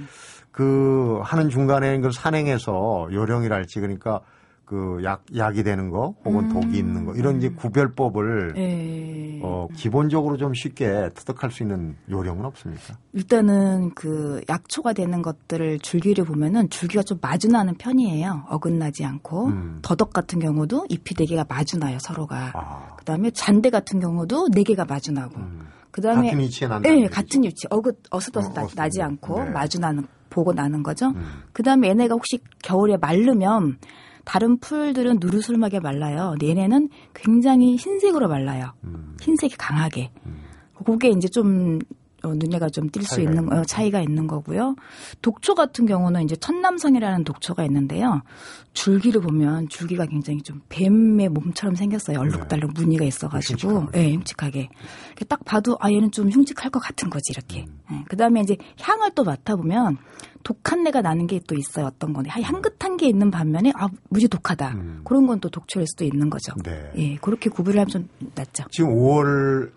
그 0.51 1.19
하는 1.23 1.49
중간에 1.49 1.99
그 1.99 2.11
산행해서 2.11 3.09
요령이랄지 3.11 3.79
그러니까 3.79 4.21
그 4.69 4.99
약 5.03 5.23
약이 5.35 5.63
되는 5.63 5.89
거 5.89 6.13
혹은 6.23 6.51
음. 6.51 6.53
독이 6.53 6.77
있는 6.77 7.03
거 7.03 7.15
이런 7.15 7.38
이제 7.38 7.49
구별법을 7.49 8.53
예. 8.57 9.39
어 9.41 9.67
기본적으로 9.75 10.38
좀 10.38 10.53
쉽게 10.53 11.09
터득할 11.15 11.49
수 11.49 11.63
있는 11.63 11.95
요령은 12.07 12.45
없습니까? 12.45 12.95
일단은 13.13 13.95
그 13.95 14.41
약초가 14.47 14.93
되는 14.93 15.23
것들을 15.23 15.79
줄기를 15.79 16.23
보면은 16.23 16.69
줄기가 16.69 17.01
좀 17.01 17.17
마주나는 17.19 17.77
편이에요. 17.79 18.45
어긋나지 18.47 19.03
않고 19.05 19.47
음. 19.47 19.79
더덕 19.81 20.13
같은 20.13 20.38
경우도 20.38 20.85
잎이 20.89 21.15
네 21.17 21.25
개가 21.25 21.45
마주나요 21.49 21.97
서로가. 21.99 22.51
아, 22.53 22.95
그다음에 22.97 23.31
잔대 23.31 23.71
같은 23.71 23.99
경우도 23.99 24.49
네 24.53 24.61
개가 24.61 24.85
마주나고. 24.85 25.35
음. 25.35 25.67
그다음에 25.91 26.27
같은 26.27 26.39
위치에 26.39 26.67
난다. 26.67 26.89
네, 26.89 27.08
같은 27.08 27.43
위치. 27.43 27.67
어긋 27.69 28.01
어슷어슷 28.12 28.51
어, 28.51 28.53
나- 28.62 28.67
나지 28.75 29.00
네. 29.00 29.03
않고 29.05 29.43
네. 29.43 29.50
마주 29.51 29.79
나는 29.79 30.05
보고 30.29 30.53
나는 30.53 30.84
거죠. 30.84 31.08
음. 31.08 31.24
그다음에 31.53 31.89
얘네가 31.89 32.13
혹시 32.13 32.39
겨울에 32.63 32.98
마르면 32.98 33.79
다른 34.25 34.60
풀들은 34.60 35.17
누르술하게 35.19 35.79
말라요. 35.79 36.36
얘네는 36.41 36.89
굉장히 37.15 37.75
흰색으로 37.77 38.27
말라요. 38.27 38.74
음. 38.84 39.17
흰색이 39.22 39.55
강하게. 39.58 40.12
음. 40.27 40.43
그게 40.86 41.10
이제 41.10 41.27
좀 41.27 41.79
어, 42.23 42.33
눈에가 42.35 42.69
좀 42.69 42.89
띌 42.89 43.03
수 43.03 43.21
있는 43.21 43.51
어, 43.51 43.63
차이가 43.63 44.01
있는 44.01 44.27
거고요. 44.27 44.75
독초 45.21 45.55
같은 45.55 45.85
경우는 45.85 46.23
이제 46.23 46.35
천남성이라는 46.35 47.23
독초가 47.23 47.63
있는데요. 47.65 48.21
줄기를 48.73 49.21
보면 49.21 49.69
줄기가 49.69 50.05
굉장히 50.05 50.41
좀 50.41 50.61
뱀의 50.69 51.29
몸처럼 51.29 51.75
생겼어요. 51.75 52.19
얼룩달룩 52.19 52.73
무늬가 52.73 53.05
있어가지고. 53.05 53.88
예, 53.95 54.13
흉측하게. 54.13 54.69
이렇게 55.07 55.25
딱 55.25 55.43
봐도 55.45 55.77
아 55.79 55.91
얘는 55.91 56.11
좀 56.11 56.29
흉측할 56.29 56.69
것 56.71 56.79
같은 56.79 57.09
거지 57.09 57.31
이렇게. 57.31 57.65
예, 57.91 58.03
그다음에 58.09 58.41
이제 58.41 58.55
향을 58.81 59.11
또 59.15 59.23
맡아보면 59.23 59.97
독한 60.43 60.83
내가 60.83 61.01
나는 61.01 61.27
게 61.27 61.39
또 61.47 61.55
있어요. 61.55 61.85
어떤 61.88 62.13
향- 62.27 62.43
향긋한 62.43 62.97
게 62.97 63.07
있는 63.07 63.31
반면에 63.31 63.71
아 63.75 63.88
무지 64.09 64.27
독하다. 64.27 64.69
음. 64.73 65.01
그런 65.03 65.25
건 65.25 65.39
또 65.39 65.49
독초일 65.49 65.88
수도 65.88 66.03
있는 66.05 66.29
거죠. 66.29 66.53
네. 66.63 66.91
예, 66.97 67.15
그렇게 67.15 67.49
구별을 67.49 67.79
하면 67.79 67.88
좀 67.88 68.09
낫죠. 68.35 68.65
지금 68.71 68.91
5월에 68.93 69.71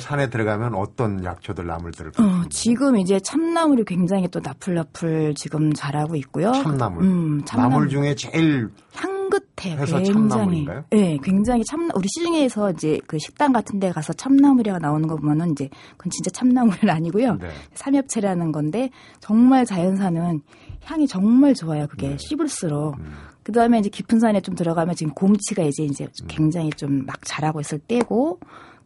산에 0.00 0.30
들어가면 0.30 0.74
어떤 0.74 1.24
약초들 1.24 1.66
나물들을 1.66 2.12
어, 2.18 2.42
지금 2.48 2.96
이제 2.96 3.18
참나물이 3.18 3.84
굉장히 3.84 4.28
또 4.28 4.40
나풀나풀 4.40 5.34
지금 5.36 5.72
자라고 5.72 6.14
있고요. 6.16 6.52
참나물. 6.52 7.02
음, 7.02 7.44
참나물. 7.44 7.72
나물 7.72 7.88
중에 7.88 8.14
제일 8.14 8.70
향긋해요. 8.94 9.78
해서 9.80 9.96
굉장히. 9.98 10.12
참나물인가요? 10.12 10.84
네, 10.90 11.18
굉장히 11.22 11.64
참 11.64 11.90
우리 11.94 12.06
시중에서 12.08 12.70
이제 12.72 13.00
그 13.06 13.18
식당 13.18 13.52
같은 13.52 13.80
데 13.80 13.90
가서 13.90 14.12
참나물이가 14.12 14.78
나오는 14.78 15.08
거 15.08 15.16
보면은 15.16 15.50
이제 15.52 15.68
그건 15.96 16.10
진짜 16.10 16.30
참나물은 16.30 16.88
아니고요. 16.88 17.34
네. 17.36 17.48
삼엽채라는 17.74 18.52
건데 18.52 18.90
정말 19.20 19.64
자연산은 19.66 20.40
향이 20.84 21.08
정말 21.08 21.54
좋아요. 21.54 21.86
그게 21.88 22.10
네. 22.10 22.16
씹을수록. 22.18 22.98
음. 22.98 23.12
그 23.42 23.52
다음에 23.52 23.78
이제 23.78 23.88
깊은 23.90 24.20
산에 24.20 24.40
좀 24.40 24.54
들어가면 24.54 24.94
지금 24.94 25.12
곰치가 25.14 25.62
이제 25.64 25.82
이제 25.82 26.06
굉장히 26.28 26.70
좀 26.70 27.04
막 27.06 27.18
자라고 27.24 27.60
있을 27.60 27.78
때고, 27.78 28.38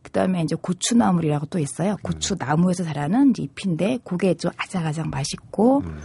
그 0.02 0.11
다음에 0.11 0.43
이제 0.43 0.55
고추나물이라고 0.55 1.47
또 1.47 1.59
있어요. 1.59 1.97
고추나무에서 2.02 2.85
자라는 2.85 3.35
잎인데, 3.37 3.99
그게 4.05 4.35
좀 4.35 4.50
아작아작 4.57 5.09
맛있고, 5.09 5.81
음. 5.81 6.00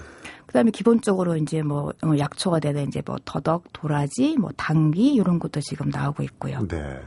그 0.45 0.53
다음에 0.53 0.71
기본적으로 0.71 1.35
이제 1.35 1.63
뭐 1.63 1.91
어, 2.03 2.17
약초가 2.17 2.59
되는 2.59 2.87
이제 2.87 3.01
뭐 3.05 3.17
더덕, 3.25 3.63
도라지, 3.73 4.37
뭐 4.37 4.51
당귀 4.55 5.13
이런 5.13 5.39
것도 5.39 5.61
지금 5.61 5.89
나오고 5.89 6.21
있고요. 6.23 6.67
네. 6.67 6.99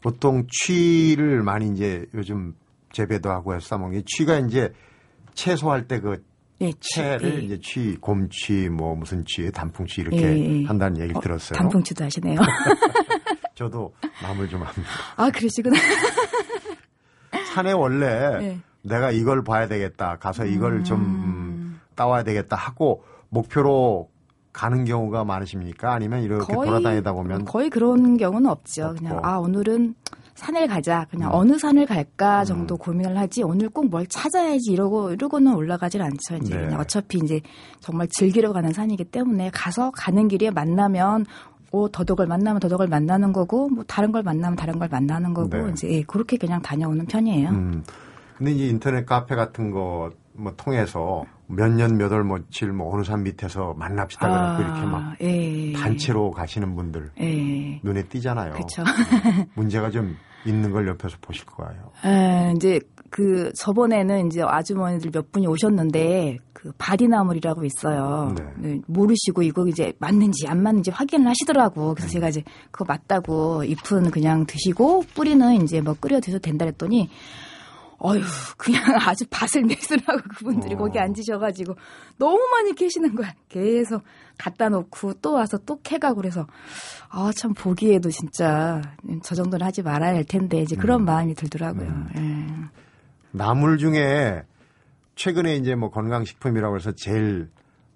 보통 0.00 0.46
취를 0.48 1.42
많이 1.42 1.68
이제 1.72 2.06
요즘 2.14 2.54
재배도 2.92 3.30
하고 3.30 3.54
해서 3.54 3.66
싸먹는 3.66 3.98
게 3.98 4.04
취가 4.06 4.38
이제 4.38 4.72
채소할 5.34 5.88
때그 5.88 6.22
네, 6.58 6.72
채를 6.80 7.40
예. 7.40 7.44
이제 7.44 7.58
취, 7.60 7.96
곰취, 8.00 8.68
뭐 8.68 8.94
무슨 8.94 9.24
취, 9.26 9.50
단풍취 9.50 10.02
이렇게 10.02 10.22
예, 10.22 10.60
예. 10.60 10.64
한다는 10.64 10.98
얘기를 10.98 11.16
어, 11.16 11.20
들었어요. 11.20 11.58
단풍치도 11.58 12.04
하시네요. 12.04 12.38
저도 13.56 13.92
나물 14.22 14.48
좀 14.48 14.62
합니다. 14.62 14.88
아, 15.16 15.30
그러시구나. 15.30 15.76
산에 17.54 17.72
원래 17.72 18.38
네. 18.38 18.60
내가 18.82 19.10
이걸 19.10 19.42
봐야 19.42 19.66
되겠다. 19.66 20.16
가서 20.18 20.44
이걸 20.44 20.84
좀 20.84 21.00
음, 21.00 21.80
따와야 21.94 22.22
되겠다 22.22 22.54
하고 22.54 23.02
목표로 23.30 24.10
가는 24.52 24.84
경우가 24.84 25.24
많으십니까? 25.24 25.92
아니면 25.92 26.22
이렇게 26.22 26.52
돌아다니다 26.54 27.12
보면 27.12 27.44
거의 27.46 27.68
그런 27.70 28.16
경우는 28.16 28.48
없죠. 28.50 28.86
없고. 28.88 28.98
그냥 28.98 29.20
아 29.22 29.36
오늘은 29.38 29.94
산을 30.34 30.66
가자. 30.66 31.06
그냥 31.10 31.30
음. 31.30 31.34
어느 31.34 31.58
산을 31.58 31.86
갈까 31.86 32.44
정도 32.44 32.74
음. 32.74 32.78
고민을 32.78 33.16
하지. 33.18 33.42
오늘 33.42 33.70
꼭 33.70 33.86
뭘 33.86 34.06
찾아야지 34.06 34.70
이러고 34.70 35.12
이러고는 35.12 35.54
올라가질 35.54 36.02
않죠. 36.02 36.36
이제 36.42 36.56
네. 36.56 36.74
어차피 36.74 37.18
이제 37.18 37.40
정말 37.80 38.06
즐기러 38.10 38.52
가는 38.52 38.70
산이기 38.72 39.04
때문에 39.04 39.50
가서 39.52 39.90
가는 39.92 40.28
길에 40.28 40.50
만나면 40.50 41.24
오 41.72 41.88
더덕을 41.88 42.26
만나면 42.26 42.60
더덕을 42.60 42.86
만나는 42.88 43.32
거고 43.32 43.68
뭐 43.68 43.84
다른 43.84 44.12
걸 44.12 44.22
만나면 44.22 44.56
다른 44.56 44.78
걸 44.78 44.88
만나는 44.88 45.34
거고 45.34 45.48
네. 45.56 45.70
이제 45.72 45.88
예, 45.90 46.02
그렇게 46.02 46.36
그냥 46.36 46.62
다녀오는 46.62 47.06
편이에요. 47.06 47.48
음. 47.50 47.84
근데 48.38 48.52
이제 48.52 48.66
인터넷 48.68 49.04
카페 49.06 49.34
같은 49.34 49.70
거 49.70 50.10
뭐 50.38 50.52
통해서 50.56 51.24
몇 51.46 51.68
년 51.70 51.96
몇월 51.96 52.24
며칠 52.24 52.72
뭐 52.72 52.94
어느 52.94 53.04
산 53.04 53.22
밑에서 53.22 53.74
만납시다 53.74 54.28
그러고 54.28 54.62
이렇게 54.62 54.86
막 54.86 55.16
예. 55.20 55.72
단체로 55.72 56.30
가시는 56.32 56.74
분들 56.74 57.12
예. 57.20 57.80
눈에 57.82 58.02
띄잖아요. 58.02 58.52
그렇죠. 58.52 58.82
문제가 59.54 59.90
좀 59.90 60.16
있는 60.46 60.70
걸 60.70 60.86
옆에서 60.88 61.16
보실 61.20 61.44
거예요. 61.46 61.90
에, 62.04 62.52
이제 62.56 62.80
그 63.10 63.52
저번에는 63.56 64.26
이제 64.26 64.42
아주머니들 64.42 65.10
몇 65.10 65.32
분이 65.32 65.46
오셨는데 65.46 66.38
그 66.52 66.72
바디나물이라고 66.78 67.64
있어요. 67.64 68.34
네. 68.36 68.44
네, 68.56 68.80
모르시고 68.86 69.42
이거 69.42 69.66
이제 69.66 69.92
맞는지 69.98 70.46
안 70.48 70.62
맞는지 70.62 70.90
확인을 70.90 71.28
하시더라고. 71.28 71.94
그래서 71.94 72.10
제가 72.10 72.28
이제 72.28 72.42
그거 72.70 72.84
맞다고 72.86 73.64
잎은 73.64 74.10
그냥 74.10 74.46
드시고 74.46 75.04
뿌리는 75.14 75.62
이제 75.62 75.80
뭐 75.80 75.94
끓여 75.98 76.20
드셔도 76.20 76.40
된다 76.40 76.64
그랬더니 76.64 77.08
어휴 77.98 78.20
그냥 78.56 78.82
아주 79.08 79.24
밭을 79.30 79.62
냈더라고 79.66 80.20
그분들이 80.36 80.74
어. 80.74 80.78
거기 80.78 80.98
앉으셔가지고 80.98 81.74
너무 82.18 82.38
많이 82.52 82.74
캐시는 82.74 83.14
거야. 83.14 83.32
계속 83.48 84.02
갖다 84.38 84.68
놓고 84.68 85.14
또 85.14 85.32
와서 85.32 85.56
또 85.58 85.80
캐가고 85.82 86.16
그래서 86.16 86.46
아 87.08 87.30
참 87.34 87.54
보기에도 87.54 88.10
진짜 88.10 88.82
저 89.22 89.34
정도는 89.34 89.64
하지 89.66 89.82
말아야 89.82 90.14
할 90.14 90.24
텐데 90.24 90.60
이제 90.60 90.76
그런 90.76 91.00
음. 91.02 91.04
마음이 91.06 91.34
들더라고요. 91.34 92.06
예. 92.16 92.46
나물 93.32 93.78
중에 93.78 94.42
최근에 95.14 95.56
이제 95.56 95.74
뭐 95.74 95.90
건강식품이라고 95.90 96.76
해서 96.76 96.92
제일 96.92 97.48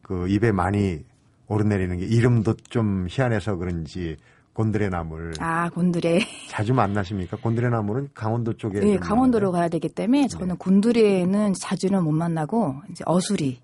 그 0.02 0.28
입에 0.28 0.52
많이 0.52 1.04
오르내리는 1.46 1.98
게 1.98 2.06
이름도 2.06 2.54
좀 2.68 3.06
희한해서 3.10 3.56
그런지 3.56 4.16
곤드레 4.52 4.88
나물 4.88 5.32
아 5.38 5.70
곤드레. 5.70 6.20
자주 6.48 6.74
만나십니까? 6.74 7.36
곤드레 7.38 7.68
나물은 7.70 8.10
강원도 8.14 8.52
쪽에 8.54 8.80
네, 8.80 8.92
좀 8.92 9.00
강원도로. 9.00 9.52
가야 9.52 9.68
되기 9.68 9.88
때문에 9.88 10.26
저는 10.28 10.56
곤드레는 10.56 11.54
자주는 11.58 12.02
못 12.02 12.10
만나고 12.12 12.76
이제 12.90 13.02
어수리, 13.06 13.60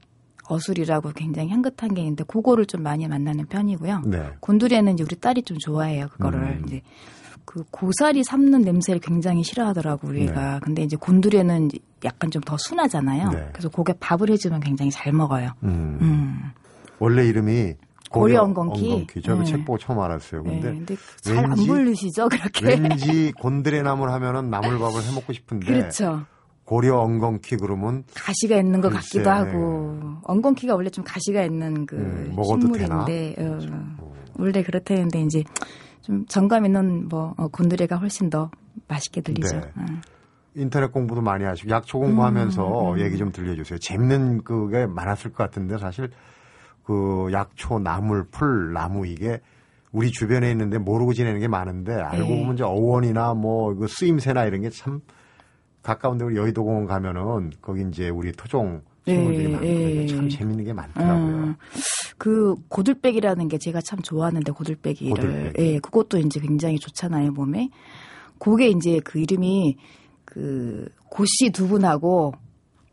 어수리라고 0.48 1.10
굉장히 1.14 1.48
향긋한 1.50 1.92
게 1.94 2.00
있는데 2.02 2.24
그거를 2.24 2.66
좀 2.66 2.82
많이 2.82 3.06
만나는 3.08 3.46
편이고요. 3.46 4.02
네. 4.06 4.30
곤드레는 4.40 4.94
이제 4.94 5.02
우리 5.04 5.16
딸이 5.16 5.42
좀 5.42 5.58
좋아해요. 5.58 6.08
그거를 6.12 6.40
음. 6.40 6.62
이제 6.66 6.82
그 7.44 7.62
고사리 7.70 8.24
삶는 8.24 8.62
냄새를 8.62 9.00
굉장히 9.00 9.42
싫어하더라고 9.44 10.08
우리가. 10.08 10.60
근데 10.62 10.82
이제 10.82 10.96
곤드레는 10.96 11.70
약간 12.04 12.30
좀 12.30 12.42
더 12.42 12.56
순하잖아요. 12.58 13.30
네. 13.30 13.48
그래서 13.52 13.68
고게 13.68 13.92
밥을 13.98 14.30
해주면 14.30 14.60
굉장히 14.60 14.90
잘 14.90 15.12
먹어요. 15.12 15.50
음. 15.64 15.98
음. 16.00 16.40
원래 16.98 17.24
이름이 17.26 17.74
고려 18.10 18.42
엉겅퀴? 18.42 19.06
저도 19.22 19.38
네. 19.40 19.44
책 19.44 19.64
보고 19.64 19.78
처음 19.78 19.98
알았어요. 20.00 20.42
네, 20.42 20.50
근데 20.60 20.70
근데 20.72 20.96
잘안 21.20 21.50
왠지- 21.50 21.66
부르시죠 21.66 22.28
그렇게. 22.28 22.66
왠지 22.66 23.32
곤드레 23.32 23.82
나물 23.82 24.10
하면은 24.10 24.50
나물밥을 24.50 25.02
해 25.02 25.14
먹고 25.14 25.32
싶은데 25.32 25.66
그렇죠. 25.66 26.24
고려 26.64 26.98
엉겅퀴 26.98 27.56
그러면 27.58 28.04
가시가 28.14 28.56
있는 28.56 28.80
것 28.80 28.88
글쎄, 28.90 29.20
같기도 29.22 29.30
하고 29.30 30.00
엉겅퀴가 30.24 30.74
원래 30.74 30.90
좀 30.90 31.04
가시가 31.04 31.44
있는 31.44 31.86
그 31.86 31.96
음, 31.96 32.32
먹어도 32.34 32.62
식물인데 32.62 33.36
어, 33.38 33.58
어, 34.00 34.12
원래 34.36 34.62
그렇다는데 34.62 35.20
이제 35.22 35.44
좀 36.02 36.26
정감 36.26 36.66
있는 36.66 37.08
뭐 37.08 37.34
어, 37.36 37.48
곤드레가 37.48 37.96
훨씬 37.96 38.30
더 38.30 38.50
맛있게 38.88 39.20
들리죠. 39.20 39.60
네. 39.60 39.66
어. 39.76 39.84
인터넷 40.56 40.90
공부도 40.90 41.20
많이 41.20 41.44
하시고 41.44 41.68
약초 41.70 41.98
음, 41.98 42.06
공부하면서 42.06 42.96
얘기 42.98 43.18
좀 43.18 43.30
들려주세요. 43.30 43.78
재밌는 43.78 44.42
그게 44.42 44.86
많았을 44.86 45.30
것 45.32 45.44
같은데 45.44 45.76
사실 45.78 46.10
그 46.86 47.28
약초, 47.32 47.78
나물, 47.80 48.28
풀, 48.30 48.72
나무 48.72 49.06
이게 49.06 49.40
우리 49.92 50.10
주변에 50.12 50.50
있는데 50.52 50.78
모르고 50.78 51.12
지내는 51.14 51.40
게 51.40 51.48
많은데 51.48 51.94
알고 51.94 52.28
네. 52.28 52.38
보면 52.40 52.54
이제 52.54 52.64
어원이나 52.64 53.34
뭐 53.34 53.72
이거 53.72 53.86
쓰임새나 53.88 54.44
이런 54.44 54.62
게 54.62 54.70
참 54.70 55.00
가까운데 55.82 56.24
우리 56.24 56.36
여의도 56.36 56.64
공원 56.64 56.86
가면은 56.86 57.50
거기 57.62 57.84
이제 57.88 58.08
우리 58.08 58.32
토종 58.32 58.82
식물들이 59.06 59.44
예, 59.44 59.48
많거든요. 59.48 59.70
예. 60.02 60.06
참 60.08 60.28
재밌는 60.28 60.64
게 60.64 60.72
많더라고요. 60.72 61.26
음, 61.36 61.54
그 62.18 62.56
고들빼기라는 62.68 63.46
게 63.48 63.56
제가 63.58 63.80
참 63.80 64.00
좋아하는데 64.02 64.50
고들빼기를 64.50 65.10
고들빼기. 65.14 65.62
예 65.62 65.78
그것도 65.78 66.18
이제 66.18 66.40
굉장히 66.40 66.78
좋잖아요 66.80 67.30
몸에 67.32 67.70
그게 68.40 68.68
이제 68.68 69.00
그 69.04 69.20
이름이 69.20 69.76
그 70.24 70.88
고씨 71.08 71.50
두 71.52 71.68
분하고 71.68 72.32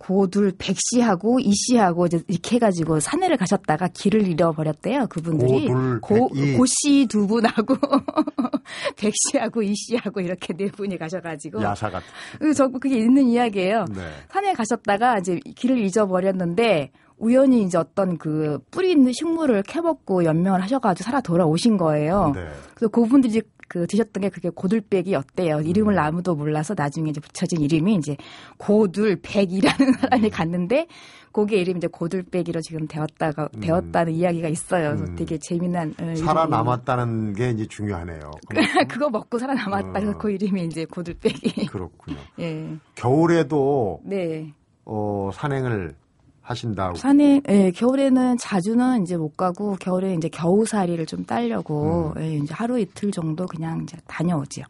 고둘 0.03 0.53
백씨하고 0.57 1.39
이씨하고 1.39 2.07
이제 2.07 2.21
이렇게 2.27 2.55
해가지고 2.55 2.99
산에를 2.99 3.37
가셨다가 3.37 3.87
길을 3.87 4.27
잃어버렸대요 4.27 5.07
그분들이 5.07 5.69
고. 6.01 6.29
고씨 6.57 7.07
두 7.09 7.25
분하고 7.25 7.75
백씨하고 8.97 9.63
이씨하고 9.63 10.19
이렇게 10.19 10.53
네 10.53 10.67
분이 10.67 10.97
가셔가지고 10.97 11.61
야사 11.63 11.89
같은. 11.89 12.07
그저 12.39 12.67
그게 12.67 12.97
있는 12.97 13.27
이야기예요. 13.29 13.85
네. 13.95 14.01
산에 14.29 14.53
가셨다가 14.53 15.19
이제 15.19 15.39
길을 15.55 15.79
잊어버렸는데 15.79 16.91
우연히 17.17 17.63
이제 17.63 17.77
어떤 17.77 18.17
그 18.17 18.59
뿌리 18.71 18.91
있는 18.91 19.13
식물을 19.13 19.63
캐먹고 19.63 20.25
연명을 20.25 20.61
하셔가지고 20.61 21.05
살아 21.05 21.21
돌아오신 21.21 21.77
거예요. 21.77 22.33
네. 22.35 22.45
그래서 22.75 22.89
그분들이 22.89 23.41
그 23.67 23.87
드셨던 23.87 24.21
게 24.21 24.29
그게 24.29 24.49
고들백이었대요. 24.49 25.57
음. 25.57 25.65
이름을 25.65 25.97
아무도 25.99 26.35
몰라서 26.35 26.73
나중에 26.77 27.09
이제 27.09 27.19
붙여진 27.21 27.61
이름이 27.61 27.95
이제 27.95 28.17
고들백이라는 28.57 29.93
사람이 29.99 30.29
갔는데 30.29 30.87
그게 31.31 31.57
이름이 31.57 31.77
이제 31.77 31.87
고들백이로 31.87 32.61
지금 32.61 32.87
되었다가 32.87 33.49
되었다는 33.59 34.13
이야기가 34.13 34.47
있어요. 34.49 34.89
그래서 34.95 35.05
음. 35.11 35.15
되게 35.15 35.37
재미난 35.39 35.89
어, 35.99 36.03
이름이- 36.03 36.17
살아남았다는 36.25 37.33
게 37.33 37.49
이제 37.51 37.65
중요하네요. 37.67 38.31
그거 38.89 39.09
먹고 39.09 39.39
살아남았다. 39.39 39.91
그래서 39.93 40.11
어. 40.11 40.17
그 40.17 40.29
이름이 40.31 40.65
이제 40.65 40.85
고들백이. 40.85 41.65
그렇군요. 41.67 42.17
예. 42.39 42.77
겨울에도 42.95 44.01
네. 44.03 44.53
어, 44.85 45.29
산행을 45.33 45.95
하신다고. 46.43 46.95
산에 46.95 47.41
예, 47.49 47.71
겨울에는 47.71 48.37
자주는 48.37 49.01
이제 49.01 49.17
못 49.17 49.35
가고 49.35 49.75
겨울에 49.79 50.13
이제 50.13 50.29
겨우살이를 50.29 51.05
좀 51.05 51.25
따려고 51.25 52.13
음. 52.17 52.21
예, 52.21 52.35
이제 52.35 52.53
하루 52.53 52.79
이틀 52.79 53.11
정도 53.11 53.47
그냥 53.47 53.81
이제 53.83 53.97
다녀오지요. 54.07 54.65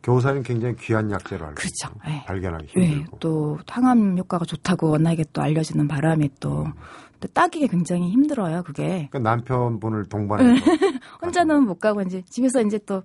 겨우살은 0.00 0.42
굉장히 0.42 0.74
귀한 0.76 1.10
약재로 1.10 1.44
알고 1.44 1.54
그렇죠. 1.54 1.94
예. 2.08 2.24
발견하기 2.26 2.68
예, 2.76 2.86
힘들고. 2.86 3.18
또 3.20 3.58
항암 3.68 4.18
효과가 4.18 4.44
좋다고 4.46 4.90
워낙에 4.90 5.24
또 5.32 5.42
알려지는 5.42 5.86
바람에 5.86 6.28
또또 6.40 7.28
따기가 7.32 7.68
굉장히 7.68 8.10
힘들어요. 8.10 8.62
그게 8.64 9.08
그러니까 9.10 9.18
남편분을 9.20 10.06
동반해서 10.06 10.64
혼자는 11.22 11.64
못 11.64 11.78
가고 11.78 12.02
이제 12.02 12.22
집에서 12.28 12.62
이제 12.62 12.78
또 12.84 13.02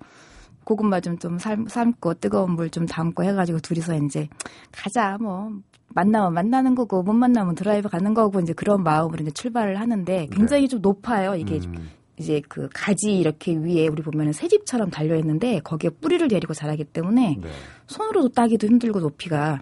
고구마 0.67 0.99
좀 0.99 1.17
좀 1.17 1.38
삶고 1.39 2.15
뜨거운 2.15 2.51
물 2.51 2.69
좀 2.69 2.86
담고 2.86 3.23
해가지고 3.23 3.60
둘이서 3.60 3.95
이제 4.03 4.27
가자 4.71 5.17
뭐 5.19 5.51
만나면 5.89 6.34
만나는 6.34 6.75
거고 6.75 7.01
못 7.01 7.13
만나면 7.13 7.56
드라이브 7.56 7.88
가는 7.89 8.13
거고 8.13 8.41
이제 8.41 8.51
그런 8.53 8.84
마음으로 8.84 9.21
이제 9.21 9.32
출발을 9.32 9.80
하는데 9.80 10.27
굉장히 10.32 10.67
좀 10.67 10.82
높아요. 10.82 11.36
이게 11.36 11.60
음, 11.65 11.89
이제 12.17 12.41
그 12.49 12.67
가지 12.73 13.17
이렇게 13.17 13.56
위에 13.56 13.88
우리 13.88 14.01
보면은 14.03 14.34
새집처럼 14.34 14.89
달려 14.89 15.15
있는데 15.15 15.60
거기에 15.62 15.89
뿌리를 15.89 16.27
내리고 16.27 16.53
자라기 16.53 16.84
때문에 16.84 17.38
네. 17.41 17.49
손으로도 17.88 18.30
따기도 18.30 18.67
힘들고 18.67 18.99
높이가 18.99 19.62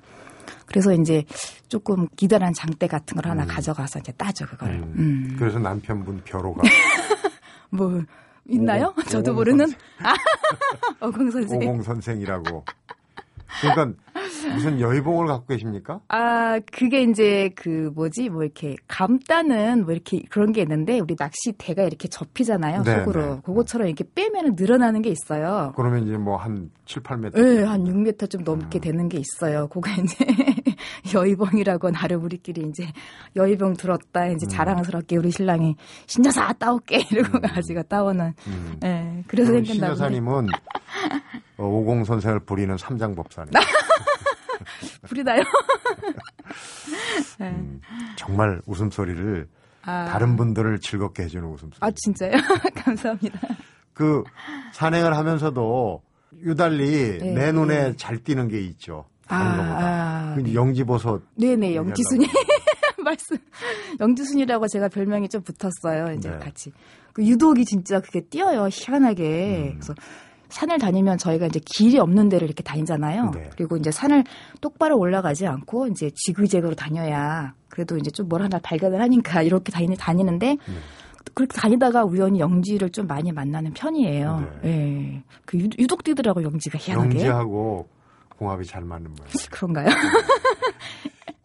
그래서 0.65 0.91
이제 0.93 1.23
조금 1.67 2.07
기다란 2.15 2.53
장대 2.53 2.87
같은 2.87 3.15
걸 3.15 3.29
하나 3.29 3.43
음. 3.43 3.47
가져가서 3.47 3.99
이제 3.99 4.11
따죠 4.13 4.45
그걸. 4.47 4.71
음. 4.71 4.93
음. 4.97 5.35
그래서 5.37 5.59
남편분 5.59 6.21
벼로가 6.25 6.63
뭐 7.69 8.01
있나요? 8.49 8.93
오공- 8.95 9.05
저도 9.09 9.31
오공 9.31 9.35
모르는 9.35 9.67
선생. 9.67 9.79
어공 10.99 11.31
선생. 11.31 11.57
오공 11.61 11.81
선생이라고. 11.83 12.63
그러니까 13.61 13.93
무슨 14.53 14.81
여의봉을 14.81 15.27
갖고 15.27 15.45
계십니까? 15.47 16.01
아, 16.09 16.59
그게 16.73 17.03
이제 17.03 17.51
그 17.55 17.89
뭐지? 17.95 18.27
뭐 18.29 18.43
이렇게 18.43 18.75
감따는 18.89 19.85
뭐 19.85 19.93
이렇게 19.93 20.21
그런 20.29 20.51
게 20.51 20.61
있는데 20.63 20.99
우리 20.99 21.15
낚시대가 21.17 21.83
이렇게 21.83 22.09
접히잖아요. 22.09 22.83
네, 22.83 22.99
속으로. 23.05 23.35
네. 23.35 23.41
그것처럼 23.45 23.87
이렇게 23.87 24.03
빼면 24.13 24.55
늘어나는 24.57 25.01
게 25.01 25.09
있어요. 25.09 25.71
그러면 25.77 26.03
이제 26.05 26.17
뭐 26.17 26.35
한 26.35 26.69
7, 26.85 27.01
8m. 27.03 27.31
네, 27.33 27.63
한 27.63 27.83
6m 27.85 28.29
좀 28.29 28.41
음. 28.41 28.43
넘게 28.43 28.79
되는 28.79 29.07
게 29.07 29.19
있어요. 29.19 29.67
그거 29.69 29.89
이제 30.03 30.25
여의봉이라고 31.13 31.91
나름 31.91 32.23
우리끼리 32.23 32.67
이제 32.69 32.91
여의봉 33.35 33.75
들었다 33.77 34.27
이제 34.27 34.45
음. 34.45 34.49
자랑스럽게 34.49 35.17
우리 35.17 35.31
신랑이 35.31 35.75
신여사 36.07 36.53
따올게 36.53 37.05
이러고 37.11 37.39
가지고 37.41 37.83
따오는. 37.83 38.33
음. 38.47 38.79
예, 38.83 39.23
그래서 39.27 39.51
그럼 39.51 39.65
생긴다고. 39.65 39.95
신여사님은 39.95 40.47
어, 41.57 41.63
오공 41.65 42.03
선생을 42.05 42.39
부리는 42.41 42.75
삼장법사님. 42.77 43.51
부리나요? 45.07 45.41
음, 47.41 47.81
정말 48.15 48.61
웃음소리를 48.65 49.47
아, 49.83 50.05
다른 50.05 50.35
분들을 50.35 50.79
즐겁게 50.79 51.23
해주는 51.23 51.45
웃음소리. 51.47 51.79
아 51.81 51.91
진짜요? 51.91 52.31
감사합니다. 52.75 53.39
그 53.93 54.23
산행을 54.73 55.15
하면서도 55.15 56.01
유달리 56.41 57.19
네, 57.19 57.33
내 57.33 57.51
눈에 57.51 57.89
네. 57.89 57.95
잘 57.95 58.17
띄는 58.17 58.47
게 58.47 58.59
있죠. 58.61 59.05
아, 59.27 59.57
것보다. 59.57 60.31
아, 60.31 60.35
그 60.35 60.41
네. 60.41 60.53
영지버섯. 60.53 61.21
네네, 61.35 61.75
영지순이. 61.75 62.25
말씀. 63.03 63.37
영지순이라고 63.99 64.67
제가 64.67 64.87
별명이 64.89 65.29
좀 65.29 65.41
붙었어요. 65.41 66.13
이제 66.15 66.29
네. 66.29 66.37
같이. 66.39 66.71
그 67.13 67.23
유독이 67.25 67.65
진짜 67.65 67.99
그게 67.99 68.21
뛰어요. 68.21 68.67
희한하게. 68.71 69.71
음. 69.73 69.79
그래서 69.79 69.93
산을 70.49 70.77
다니면 70.79 71.17
저희가 71.17 71.47
이제 71.47 71.59
길이 71.65 71.97
없는 71.99 72.29
데를 72.29 72.47
이렇게 72.47 72.63
다니잖아요. 72.63 73.31
네. 73.31 73.49
그리고 73.55 73.77
이제 73.77 73.91
산을 73.91 74.23
똑바로 74.61 74.97
올라가지 74.97 75.45
않고 75.47 75.87
이제 75.87 76.11
지그재그로 76.15 76.75
다녀야 76.75 77.53
그래도 77.69 77.97
이제 77.97 78.09
좀 78.11 78.27
뭘 78.29 78.41
하나 78.43 78.59
발견을 78.59 79.01
하니까 79.01 79.41
이렇게 79.41 79.71
다니, 79.71 79.95
다니는데 79.97 80.47
네. 80.47 80.57
그렇게 81.33 81.57
다니다가 81.57 82.03
우연히 82.05 82.39
영지를 82.39 82.91
좀 82.91 83.07
많이 83.07 83.31
만나는 83.31 83.73
편이에요. 83.73 84.59
네. 84.61 84.69
예. 84.69 85.23
그 85.45 85.57
유, 85.59 85.67
유독 85.79 86.03
뛰더라고 86.03 86.43
영지가 86.43 86.77
희한하게. 86.79 87.15
영지하고 87.15 87.87
궁합이 88.37 88.65
잘 88.65 88.83
맞는 88.83 89.11
모양. 89.15 89.31
그런가요? 89.51 89.87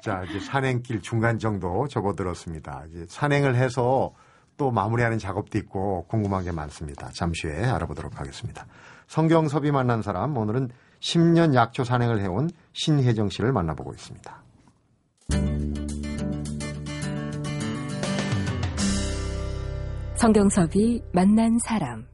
자, 0.03 0.24
이제 0.24 0.40
산행길 0.40 1.03
중간 1.03 1.38
정도 1.38 1.87
접어들었습니다. 1.88 2.85
이제 2.90 3.07
산행을 3.09 3.55
해서 3.57 4.12
또 4.57 4.70
마무리하는 4.70 5.18
작업도 5.18 5.59
있고 5.59 6.05
궁금한 6.07 6.44
게 6.44 6.53
많습니다. 6.53 7.11
잠시 7.12 7.46
후에 7.46 7.64
알아보도록 7.64 8.20
하겠습니다. 8.20 8.66
성경섭이 9.07 9.70
만난 9.70 10.03
사람, 10.03 10.37
오늘은 10.37 10.68
10년 11.00 11.55
약초 11.55 11.83
산행을 11.83 12.20
해온 12.20 12.50
신혜정 12.74 13.31
씨를 13.31 13.53
만나보고 13.53 13.92
있습니다. 13.92 14.42
성경섭이 20.16 21.03
만난 21.14 21.57
사람. 21.66 22.05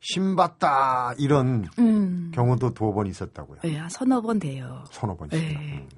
신봤다 0.00 1.14
이런 1.18 1.66
음. 1.78 2.30
경우도 2.34 2.74
두어 2.74 2.92
번 2.92 3.06
있었다고요. 3.06 3.58
예, 3.64 3.76
한 3.76 3.88
서너 3.88 4.20
번 4.20 4.38
돼요. 4.38 4.84
서너 4.90 5.16
번씩이나. 5.16 5.60
네. 5.60 5.78
음. 5.82 5.88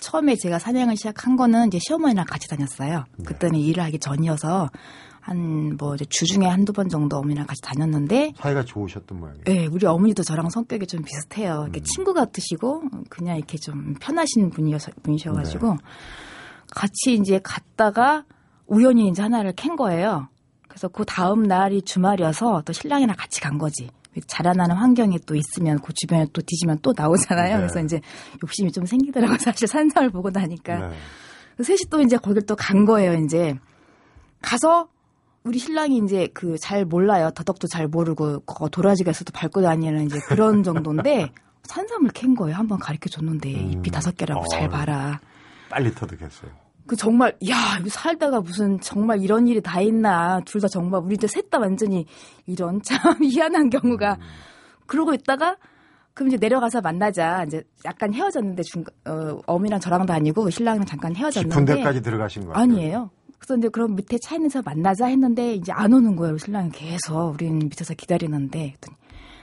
처음에 0.00 0.36
제가 0.36 0.58
사냥을 0.58 0.96
시작한 0.96 1.36
거는 1.36 1.68
이제 1.68 1.78
시어머니랑 1.80 2.26
같이 2.26 2.48
다녔어요. 2.48 3.04
네. 3.16 3.24
그때는 3.24 3.58
일을 3.58 3.82
하기 3.84 3.98
전이어서 3.98 4.70
한 5.20 5.74
뭐 5.78 5.96
주중에 5.96 6.46
한두 6.46 6.72
번 6.72 6.88
정도 6.88 7.16
어머니랑 7.18 7.46
같이 7.46 7.60
다녔는데 7.62 8.34
사이가 8.36 8.64
좋으셨던 8.64 9.18
모양이에요. 9.18 9.44
네, 9.44 9.66
우리 9.66 9.84
어머니도 9.86 10.22
저랑 10.22 10.50
성격이 10.50 10.86
좀 10.86 11.02
비슷해요. 11.02 11.62
음. 11.62 11.62
이렇게 11.64 11.80
친구 11.82 12.14
같으시고 12.14 12.82
그냥 13.08 13.36
이렇게 13.36 13.58
좀 13.58 13.94
편하신 14.00 14.50
분이셔 14.50 14.92
분이셔 15.02 15.32
가지고 15.32 15.72
네. 15.72 15.76
같이 16.70 17.14
이제 17.14 17.40
갔다가 17.42 18.24
우연히 18.66 19.08
이제 19.08 19.22
하나를 19.22 19.52
캔 19.56 19.74
거예요. 19.76 20.28
그래서 20.76 20.88
그 20.88 21.06
다음 21.06 21.44
날이 21.44 21.80
주말이어서 21.80 22.60
또 22.66 22.72
신랑이랑 22.74 23.16
같이 23.16 23.40
간 23.40 23.56
거지. 23.56 23.88
자라나는 24.26 24.76
환경에 24.76 25.16
또 25.24 25.34
있으면 25.34 25.78
그 25.80 25.94
주변에 25.94 26.26
또 26.34 26.42
뒤지면 26.42 26.80
또 26.82 26.92
나오잖아요. 26.94 27.54
네. 27.54 27.56
그래서 27.62 27.80
이제 27.80 28.02
욕심이 28.42 28.70
좀 28.70 28.84
생기더라고요. 28.84 29.38
사실 29.40 29.66
산삼을 29.68 30.10
보고 30.10 30.28
나니까. 30.28 30.88
네. 30.88 30.96
그래서 31.56 31.68
셋이 31.68 31.88
또 31.90 32.02
이제 32.02 32.18
거길 32.18 32.44
또 32.44 32.54
간 32.56 32.84
거예요, 32.84 33.14
이제. 33.14 33.54
가서 34.42 34.88
우리 35.44 35.58
신랑이 35.58 35.96
이제 36.04 36.26
그 36.34 36.58
잘 36.58 36.84
몰라요. 36.84 37.30
더덕도 37.30 37.68
잘 37.68 37.88
모르고 37.88 38.40
거 38.40 38.68
도라지가서도 38.68 39.32
밟고 39.32 39.62
다니는 39.62 40.04
이제 40.04 40.18
그런 40.28 40.62
정도인데 40.62 41.32
산삼을 41.64 42.10
캔 42.10 42.34
거예요. 42.34 42.54
한번 42.54 42.78
가르쳐 42.78 43.08
줬는데 43.08 43.48
잎이 43.50 43.90
다섯 43.90 44.14
개라고 44.14 44.44
잘 44.52 44.66
어. 44.66 44.68
봐라. 44.68 45.20
빨리 45.70 45.90
터득했어요. 45.94 46.50
그 46.86 46.94
정말 46.96 47.36
야 47.48 47.56
살다가 47.88 48.40
무슨 48.40 48.78
정말 48.80 49.20
이런 49.22 49.46
일이 49.48 49.60
다 49.60 49.80
있나 49.80 50.40
둘 50.44 50.60
다 50.60 50.68
정말 50.68 51.02
우리 51.02 51.16
셋다 51.20 51.58
완전히 51.58 52.06
이런 52.46 52.80
참 52.86 52.98
희한한 53.22 53.70
경우가 53.70 54.18
그러고 54.86 55.12
있다가 55.14 55.56
그럼 56.14 56.28
이제 56.28 56.38
내려가서 56.40 56.80
만나자 56.80 57.44
이제 57.44 57.62
약간 57.84 58.14
헤어졌는데 58.14 58.62
중 58.62 58.84
어, 59.04 59.38
어미랑 59.46 59.80
저랑도 59.80 60.12
아니고 60.12 60.48
신랑이랑 60.48 60.86
잠깐 60.86 61.12
깊은 61.12 61.22
헤어졌는데 61.24 61.74
데까지 61.76 62.02
들어가신 62.02 62.46
거예요. 62.46 62.54
아니에요. 62.54 63.10
그래서 63.38 63.58
이제 63.58 63.68
그럼 63.68 63.94
밑에 63.96 64.16
차 64.18 64.36
있는 64.36 64.48
서 64.48 64.62
만나자 64.64 65.06
했는데 65.06 65.54
이제 65.54 65.72
안 65.72 65.92
오는 65.92 66.16
거예요. 66.16 66.38
신랑이 66.38 66.70
계속 66.70 67.34
우리는 67.34 67.58
밑에서 67.58 67.92
기다리는데 67.94 68.58
그랬더니 68.80 68.96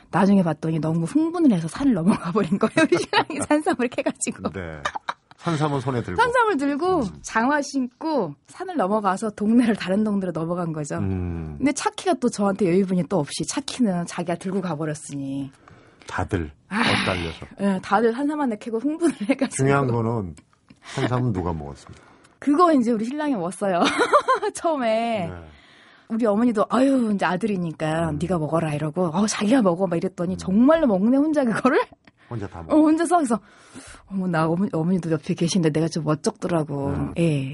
나중에 0.10 0.42
봤더니 0.44 0.80
너무 0.80 1.06
흥분을 1.06 1.52
해서 1.52 1.68
산을 1.68 1.94
넘어가 1.94 2.32
버린 2.32 2.58
거예요. 2.58 2.88
우리 2.90 2.98
신랑이 3.04 3.40
산삼을 3.48 3.88
캐가지고 3.90 4.50
네. 4.52 4.82
산삼은 5.44 5.82
손에 5.82 6.02
들고. 6.02 6.22
산삼을 6.22 6.56
들고 6.58 7.04
장화 7.22 7.62
신고 7.62 8.34
산을 8.48 8.78
넘어가서 8.78 9.32
동네를 9.32 9.76
다른 9.76 10.04
동네로 10.06 10.32
넘어간 10.32 10.72
거죠. 10.72 10.96
음, 11.00 11.56
근데 11.58 11.74
차키가 11.74 12.14
또 12.16 12.30
저한테 12.30 12.66
여유분이 12.68 13.04
또 13.10 13.20
없이 13.20 13.46
차키는 13.46 14.06
자기가 14.06 14.36
들고 14.36 14.62
가버렸으니 14.62 15.52
다들 16.08 16.50
아. 16.70 16.80
엇갈려서. 16.80 17.46
예, 17.60 17.80
다들 17.84 18.14
산삼 18.14 18.40
하나 18.40 18.56
캐고 18.56 18.80
흥분을 18.80 19.14
해가지고 19.30 19.56
중요한 19.56 19.88
거는 19.88 20.36
산삼은 20.96 21.34
누가 21.34 21.52
먹었습니까? 21.52 22.02
그거 22.40 22.72
이제 22.72 22.92
우리 22.92 23.04
신랑이 23.04 23.36
먹었어요. 23.36 23.82
처음에 24.56 25.28
네. 25.30 25.34
우리 26.08 26.26
어머니도 26.26 26.66
아유 26.70 27.12
이제 27.14 27.26
아들이니까 27.26 28.14
네가 28.14 28.38
먹어라 28.38 28.74
이러고 28.74 29.08
어 29.08 29.28
자기가 29.28 29.62
먹어 29.62 29.88
막 29.88 29.98
이랬더니 29.98 30.38
정말로 30.38 30.88
먹네 30.88 31.18
혼자 31.18 31.44
그거를 31.44 31.82
혼자 32.30 32.48
다 32.48 32.60
어, 32.60 32.64
먹어. 32.64 32.78
혼자서 32.82 33.18
그래서 33.18 33.40
어머 34.08 34.28
나 34.28 34.48
어머니, 34.48 34.70
어머니도 34.74 35.12
옆에 35.12 35.34
계신데 35.34 35.72
내가 35.72 35.88
좀 35.88 36.04
멋쩍더라고. 36.04 36.88
음. 36.90 37.14
예. 37.18 37.54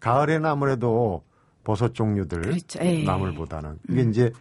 가을에는 0.00 0.44
아무래도 0.46 1.22
버섯 1.64 1.94
종류들 1.94 2.40
그렇죠. 2.42 2.78
예. 2.82 3.02
나물보다는 3.04 3.78
이게 3.88 4.02
이제 4.02 4.32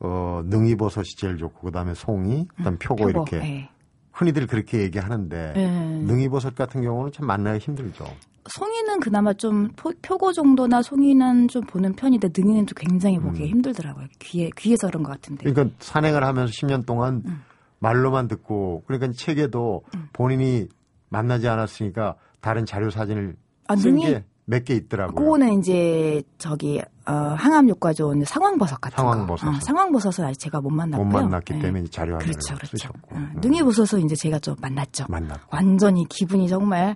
어 0.00 0.42
능이버섯이 0.44 1.04
제일 1.16 1.36
좋고 1.36 1.66
그다음에 1.66 1.94
송이, 1.94 2.46
그다음 2.56 2.78
표고, 2.78 2.96
표고, 3.06 3.10
이렇게 3.10 3.36
예. 3.38 3.68
흔히들 4.12 4.46
그렇게 4.46 4.80
얘기하는데 4.82 5.52
예. 5.56 5.66
능이버섯 6.06 6.54
같은 6.54 6.82
경우는 6.82 7.12
참 7.12 7.26
만나기 7.26 7.58
힘들죠. 7.58 8.04
송이는 8.48 9.00
그나마 9.00 9.32
좀 9.34 9.68
포- 9.76 9.92
표고 10.00 10.32
정도나 10.32 10.82
송이는 10.82 11.48
좀 11.48 11.62
보는 11.64 11.92
편인데 11.94 12.28
능이는 12.36 12.66
좀 12.66 12.74
굉장히 12.76 13.18
보기 13.18 13.42
음. 13.42 13.48
힘들더라고요. 13.48 14.06
귀에 14.18 14.50
귀에서 14.56 14.86
그런 14.88 15.02
것 15.02 15.10
같은데. 15.12 15.50
그러니까 15.50 15.76
산행을 15.80 16.24
하면서 16.24 16.50
10년 16.52 16.86
동안 16.86 17.22
음. 17.26 17.42
말로만 17.80 18.28
듣고 18.28 18.84
그러니까 18.86 19.12
책에도 19.16 19.82
본인이 20.12 20.68
만나지 21.08 21.48
않았으니까 21.48 22.14
다른 22.40 22.64
자료 22.64 22.90
사진을 22.90 23.36
아, 23.66 23.76
쓴 23.76 23.94
능이? 23.96 24.04
게몇 24.46 24.64
개 24.64 24.74
있더라고요. 24.74 25.14
그거는 25.14 25.58
이제 25.58 26.22
저기 26.38 26.80
어, 27.06 27.12
항암 27.12 27.68
효과 27.68 27.92
좋은 27.92 28.22
상황버섯 28.24 28.80
같은 28.80 28.96
상황버섯. 28.96 29.50
거. 29.50 29.56
어, 29.56 29.60
상황버섯은 29.60 30.28
아직 30.28 30.38
제가 30.38 30.60
못 30.60 30.70
만났고요. 30.70 31.04
못 31.06 31.12
만났기 31.12 31.54
예. 31.54 31.58
때문에 31.58 31.84
자료 31.86 32.14
하나를 32.14 32.32
그렇죠, 32.32 32.54
그렇죠. 32.54 32.76
쓰셨고. 32.76 32.98
어, 33.14 33.18
음. 33.18 33.32
능이버섯은 33.42 34.04
이제 34.04 34.14
제가 34.14 34.38
좀 34.38 34.54
만났죠. 34.60 35.06
만났고. 35.08 35.48
완전히 35.50 36.04
기분이 36.08 36.48
정말 36.48 36.94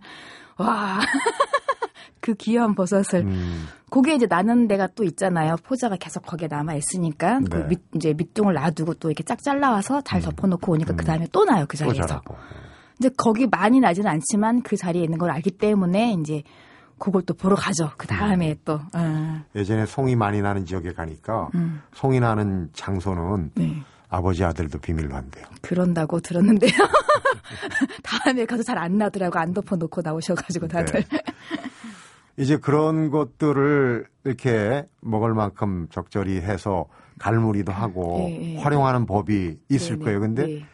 와. 0.58 1.00
그 2.24 2.32
귀한 2.36 2.74
버섯을 2.74 3.20
음, 3.22 3.66
그게 3.90 4.14
이제 4.14 4.24
나는 4.26 4.66
데가 4.66 4.88
또 4.94 5.04
있잖아요. 5.04 5.56
포자가 5.62 5.96
계속 5.96 6.24
거기에 6.24 6.48
남아 6.50 6.72
있으니까 6.74 7.40
그 7.50 7.58
네. 7.58 7.66
밑, 7.68 7.80
이제 7.94 8.14
밑둥을 8.14 8.54
놔두고 8.54 8.94
또 8.94 9.10
이렇게 9.10 9.22
쫙 9.24 9.42
잘라와서 9.42 10.00
잘 10.00 10.22
덮어놓고 10.22 10.72
오니까 10.72 10.94
그 10.94 11.04
다음에 11.04 11.26
또 11.32 11.44
나요 11.44 11.66
그또 11.68 11.84
자리에서. 11.92 12.22
이제 12.98 13.10
거기 13.18 13.46
많이 13.46 13.78
나지는 13.78 14.10
않지만 14.10 14.62
그 14.62 14.74
자리에 14.78 15.02
있는 15.02 15.18
걸 15.18 15.30
알기 15.30 15.50
때문에 15.50 16.16
이제 16.18 16.42
그걸 16.98 17.20
또 17.26 17.34
보러 17.34 17.56
가죠. 17.56 17.90
그 17.98 18.06
다음에 18.06 18.56
또. 18.64 18.80
어, 18.94 19.42
예전에 19.54 19.84
송이 19.84 20.16
많이 20.16 20.40
나는 20.40 20.64
지역에 20.64 20.94
가니까 20.94 21.50
음. 21.54 21.82
송이 21.92 22.20
나는 22.20 22.70
장소는 22.72 23.50
네. 23.54 23.82
아버지 24.08 24.42
아들도 24.44 24.78
비밀로 24.78 25.14
한대요. 25.14 25.44
그런다고 25.60 26.20
들었는데요. 26.20 26.70
다음에 28.02 28.46
가서 28.46 28.62
잘 28.62 28.78
안 28.78 28.96
나더라고 28.96 29.38
안 29.38 29.52
덮어놓고 29.52 30.00
나오셔가지고 30.02 30.68
다들. 30.68 31.02
네. 31.02 31.20
이제 32.36 32.56
그런 32.56 33.10
것들을 33.10 34.06
이렇게 34.24 34.86
먹을 35.00 35.34
만큼 35.34 35.86
적절히 35.90 36.36
해서 36.36 36.86
갈무리도 37.18 37.72
하고 37.72 38.26
예, 38.28 38.54
예. 38.54 38.58
활용하는 38.58 39.06
법이 39.06 39.58
있을 39.68 39.98
네, 39.98 40.04
거예요. 40.04 40.20
근데 40.20 40.46
네. 40.46 40.66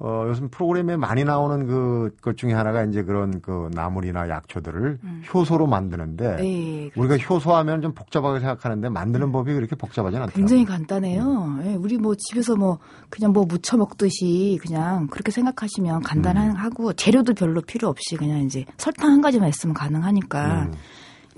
어, 0.00 0.26
요즘 0.28 0.48
프로그램에 0.48 0.96
많이 0.96 1.24
나오는 1.24 1.66
그, 1.66 2.14
것 2.22 2.36
중에 2.36 2.52
하나가 2.52 2.84
이제 2.84 3.02
그런 3.02 3.40
그 3.40 3.68
나물이나 3.72 4.28
약초들을 4.28 5.00
효소로 5.34 5.66
만드는데 5.66 6.36
네, 6.36 6.90
우리가 6.94 7.16
효소하면 7.16 7.82
좀 7.82 7.92
복잡하게 7.94 8.38
생각하는데 8.38 8.90
만드는 8.90 9.32
법이 9.32 9.52
그렇게 9.54 9.74
복잡하진 9.74 10.20
않더라고요. 10.20 10.40
굉장히 10.40 10.64
간단해요. 10.64 11.58
예, 11.64 11.74
우리 11.74 11.98
뭐 11.98 12.14
집에서 12.16 12.54
뭐 12.54 12.78
그냥 13.10 13.32
뭐 13.32 13.44
무쳐 13.44 13.76
먹듯이 13.76 14.60
그냥 14.62 15.08
그렇게 15.08 15.32
생각하시면 15.32 16.02
간단하고 16.02 16.92
재료도 16.92 17.34
별로 17.34 17.60
필요 17.60 17.88
없이 17.88 18.14
그냥 18.16 18.42
이제 18.42 18.64
설탕 18.76 19.10
한 19.10 19.20
가지만 19.20 19.48
있으면 19.48 19.74
가능하니까 19.74 20.62
음. 20.62 20.72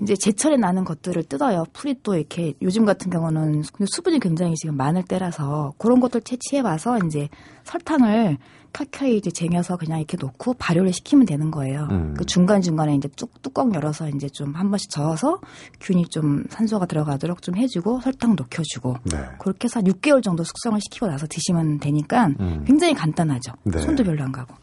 이제 0.01 0.15
제철에 0.15 0.57
나는 0.57 0.83
것들을 0.83 1.23
뜯어요. 1.23 1.63
풀이 1.73 1.95
또 2.03 2.15
이렇게 2.15 2.53
요즘 2.61 2.85
같은 2.85 3.11
경우는 3.11 3.63
수분이 3.85 4.19
굉장히 4.19 4.55
지금 4.55 4.75
많을 4.77 5.03
때라서 5.03 5.73
그런 5.77 5.99
것들 5.99 6.21
채취해 6.21 6.61
와서 6.61 6.97
이제 7.05 7.29
설탕을 7.63 8.37
켜켜이 8.73 9.17
이제 9.17 9.29
쟁여서 9.31 9.75
그냥 9.75 9.99
이렇게 9.99 10.15
놓고 10.17 10.53
발효를 10.53 10.93
시키면 10.93 11.25
되는 11.25 11.51
거예요. 11.51 11.87
음. 11.91 12.13
그 12.17 12.25
중간 12.25 12.61
중간에 12.61 12.95
이제 12.95 13.09
쭉 13.17 13.29
뚜껑 13.41 13.73
열어서 13.75 14.07
이제 14.09 14.29
좀 14.29 14.51
한 14.55 14.69
번씩 14.69 14.89
저어서 14.89 15.39
균이 15.79 16.07
좀 16.09 16.43
산소가 16.49 16.85
들어가도록 16.85 17.41
좀 17.41 17.55
해주고 17.55 18.01
설탕 18.01 18.35
녹여주고 18.35 18.95
네. 19.11 19.17
그렇게 19.39 19.65
해서 19.65 19.79
한 19.79 19.85
6개월 19.85 20.21
정도 20.23 20.43
숙성을 20.43 20.79
시키고 20.81 21.07
나서 21.07 21.25
드시면 21.27 21.79
되니까 21.79 22.27
음. 22.39 22.63
굉장히 22.65 22.93
간단하죠. 22.93 23.53
네. 23.63 23.79
손도 23.79 24.03
별로 24.03 24.23
안 24.23 24.31
가고. 24.31 24.55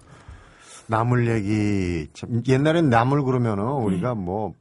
나물 0.86 1.28
얘기 1.28 2.08
참 2.14 2.42
옛날엔 2.46 2.88
나물 2.88 3.24
그러면은 3.24 3.64
네. 3.64 3.84
우리가 3.84 4.14
뭐 4.14 4.54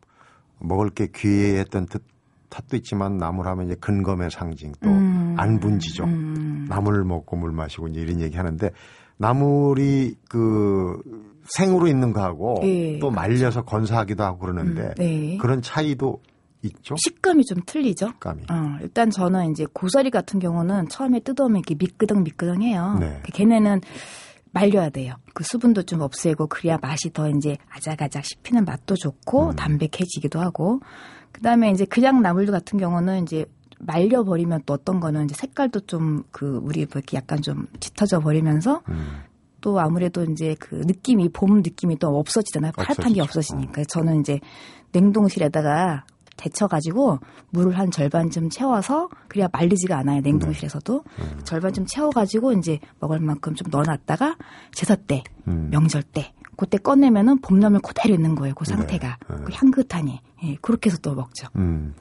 먹을 0.59 0.89
게 0.89 1.07
귀했던 1.13 1.87
뜻 1.87 2.03
탓도 2.49 2.77
있지만 2.77 3.17
나물하면 3.17 3.65
이제 3.65 3.75
근검의 3.75 4.31
상징 4.31 4.71
또 4.81 4.89
음. 4.89 5.35
안분지죠. 5.37 6.05
음. 6.05 6.65
나물 6.69 7.03
먹고 7.03 7.35
물 7.35 7.51
마시고 7.51 7.87
이제 7.87 8.01
이런 8.01 8.21
얘기 8.21 8.37
하는데 8.37 8.71
나물이 9.17 10.15
그 10.29 11.01
생으로 11.49 11.87
있는 11.87 12.13
거하고 12.13 12.61
예, 12.63 12.99
또 12.99 13.09
말려서 13.09 13.63
건사하기도 13.63 14.23
하고 14.23 14.39
그러는데 14.39 14.81
음, 14.81 14.93
네. 14.97 15.37
그런 15.39 15.61
차이도 15.61 16.21
있죠. 16.63 16.95
식감이 16.97 17.45
좀 17.45 17.59
틀리죠. 17.65 18.07
식감이. 18.07 18.43
어, 18.49 18.77
일단 18.81 19.09
저는 19.09 19.51
이제 19.51 19.65
고사리 19.71 20.09
같은 20.09 20.39
경우는 20.39 20.89
처음에 20.89 21.19
뜯어오면 21.19 21.57
이렇게 21.57 21.75
미끄덩 21.75 22.23
미끄덩해요. 22.23 22.97
네. 22.99 23.21
걔네는 23.33 23.81
말려야 24.59 24.89
돼요. 24.89 25.15
그 25.33 25.43
수분도 25.43 25.83
좀 25.83 26.01
없애고 26.01 26.47
그래야 26.47 26.77
맛이 26.81 27.11
더 27.13 27.29
이제 27.29 27.57
아작아작 27.69 28.25
씹히는 28.25 28.65
맛도 28.65 28.95
좋고 28.95 29.49
음. 29.49 29.55
담백해지기도 29.55 30.39
하고 30.39 30.79
그다음에 31.31 31.71
이제 31.71 31.85
그냥 31.85 32.21
나물도 32.21 32.51
같은 32.51 32.79
경우는 32.79 33.23
이제 33.23 33.45
말려 33.79 34.23
버리면 34.23 34.63
또 34.65 34.73
어떤 34.73 34.99
거는 34.99 35.25
이제 35.25 35.35
색깔도 35.35 35.81
좀 35.81 36.23
그 36.31 36.59
우리 36.63 36.81
뭐 36.85 36.93
이렇게 36.95 37.17
약간 37.17 37.41
좀 37.41 37.67
짙어져 37.79 38.19
버리면서 38.19 38.81
음. 38.89 39.23
또 39.61 39.79
아무래도 39.79 40.23
이제 40.23 40.55
그 40.59 40.75
느낌이 40.75 41.29
봄 41.29 41.57
느낌이 41.57 41.97
또 41.97 42.17
없어지잖아요. 42.19 42.71
파랗단 42.73 43.13
게. 43.13 43.21
없어지니까 43.21 43.83
저는 43.85 44.19
이제 44.21 44.39
냉동실에다가 44.91 46.05
데쳐가지고 46.37 47.19
물을 47.49 47.77
한 47.77 47.91
절반쯤 47.91 48.49
채워서 48.49 49.09
그래야 49.27 49.49
말리지가 49.51 49.97
않아요. 49.97 50.21
냉동실에서도 50.21 51.03
음. 51.19 51.39
절반쯤 51.43 51.85
채워가지고 51.87 52.53
이제 52.53 52.79
먹을 52.99 53.19
만큼 53.19 53.55
좀 53.55 53.67
넣어놨다가 53.69 54.37
제사 54.71 54.95
때, 54.95 55.23
음. 55.47 55.69
명절 55.71 56.03
때 56.03 56.33
그때 56.57 56.77
꺼내면은 56.77 57.39
봄나물 57.39 57.81
그대로 57.81 58.15
있는 58.15 58.35
거예요. 58.35 58.55
그 58.55 58.65
상태가. 58.65 59.17
네, 59.29 59.35
네. 59.35 59.43
그 59.45 59.53
향긋하니. 59.53 60.19
예, 60.43 60.55
그렇게 60.61 60.89
해서 60.89 60.97
또 61.01 61.13
먹죠. 61.13 61.47
음. 61.55 61.93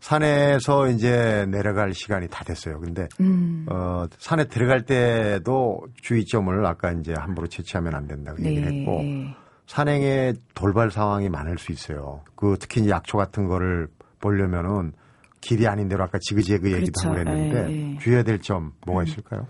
산에서 0.00 0.88
이제 0.88 1.46
내려갈 1.48 1.94
시간이 1.94 2.28
다 2.28 2.44
됐어요. 2.44 2.78
근데 2.78 3.08
음. 3.20 3.64
어, 3.70 4.04
산에 4.18 4.48
들어갈 4.48 4.84
때도 4.84 5.86
주의점을 6.02 6.66
아까 6.66 6.92
이제 6.92 7.14
함부로 7.16 7.46
채취하면 7.46 7.94
안 7.94 8.06
된다고 8.06 8.44
얘기를 8.44 8.70
했고 8.70 9.02
네. 9.02 9.34
산행에 9.66 10.34
돌발 10.54 10.90
상황이 10.90 11.28
많을 11.28 11.58
수 11.58 11.72
있어요. 11.72 12.20
그 12.34 12.56
특히 12.60 12.80
이제 12.82 12.90
약초 12.90 13.16
같은 13.18 13.46
거를 13.48 13.88
보려면은 14.20 14.92
길이 15.40 15.66
아닌 15.66 15.88
대로 15.88 16.04
아까 16.04 16.18
지그재그 16.20 16.72
얘기도 16.72 16.92
그렇죠. 17.00 17.08
하고 17.08 17.24
그랬는데 17.24 17.72
예, 17.72 17.92
예. 17.94 17.98
주의해야 17.98 18.22
될 18.24 18.40
점 18.40 18.72
뭐가 18.86 19.04
있을까요? 19.04 19.46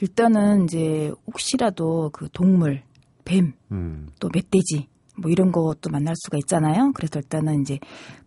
일단은 0.00 0.64
이제 0.64 1.12
혹시라도 1.26 2.10
그 2.12 2.28
동물, 2.32 2.82
뱀, 3.24 3.52
음. 3.70 4.08
또 4.18 4.28
멧돼지 4.32 4.88
뭐 5.18 5.30
이런 5.30 5.52
것도 5.52 5.90
만날 5.90 6.14
수가 6.16 6.38
있잖아요. 6.38 6.92
그래서 6.94 7.18
일단은 7.18 7.60
이제 7.60 7.78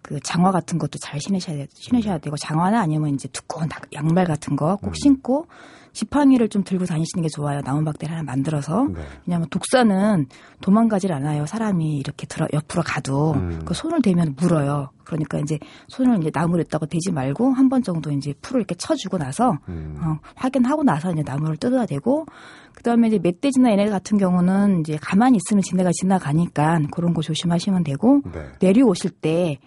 그 0.04 0.20
장화 0.20 0.52
같은 0.52 0.78
것도 0.78 1.00
잘 1.00 1.20
신으셔야 1.20 1.58
돼- 1.58 1.68
신으셔야 1.74 2.20
되고 2.20 2.36
장화나 2.38 2.80
아니면 2.82 3.10
이제 3.16 3.28
두꺼운 3.30 3.68
닭- 3.70 3.92
양말 3.94 4.26
같은 4.26 4.56
거꼭 4.56 4.88
음. 4.88 4.94
신고 4.94 5.48
지팡이를 5.94 6.50
좀 6.50 6.64
들고 6.64 6.86
다니시는 6.86 7.22
게 7.22 7.30
좋아요. 7.30 7.62
나무 7.62 7.84
박대를 7.84 8.14
하나 8.14 8.24
만들어서. 8.24 8.88
네. 8.94 9.02
왜냐하면 9.26 9.48
독사는 9.50 10.26
도망가질 10.62 11.14
않아요. 11.14 11.46
사람이 11.46 11.98
이렇게 11.98 12.26
들어 12.28 12.48
옆으로 12.52 12.82
가도 12.84 13.34
음. 13.34 13.62
그 13.66 13.74
손을 13.74 14.02
대면 14.02 14.36
물어요. 14.38 14.90
그러니까 15.04 15.38
이제 15.40 15.60
손을 15.90 16.20
이제 16.20 16.32
나무를 16.34 16.64
했다고 16.64 16.86
대지 16.88 17.12
말고 17.12 17.52
한 17.54 17.70
번 17.70 17.82
정도 17.84 18.12
이제 18.12 18.34
풀을 18.42 18.62
이렇게 18.62 18.76
쳐주고 18.76 19.18
나서 19.18 19.58
음. 19.70 19.98
어, 20.02 20.18
확인하고 20.36 20.84
나서 20.84 21.12
이제 21.12 21.24
나무를 21.26 21.58
뜯어야 21.58 21.86
되고 21.86 22.26
그다음에 22.76 23.08
이제 23.08 23.20
멧돼지나 23.20 23.72
얘네 23.72 23.90
같은 23.90 24.18
경우는 24.18 24.82
이제 24.82 24.98
가만히 25.02 25.38
있으면 25.38 25.62
지네가 25.62 25.92
지나가니까 25.94 26.80
그런 26.92 27.14
거 27.14 27.22
조심하시면 27.22 27.84
되고 27.84 28.22
네. 28.32 28.48
내려오실 28.60 29.12
때 29.12 29.60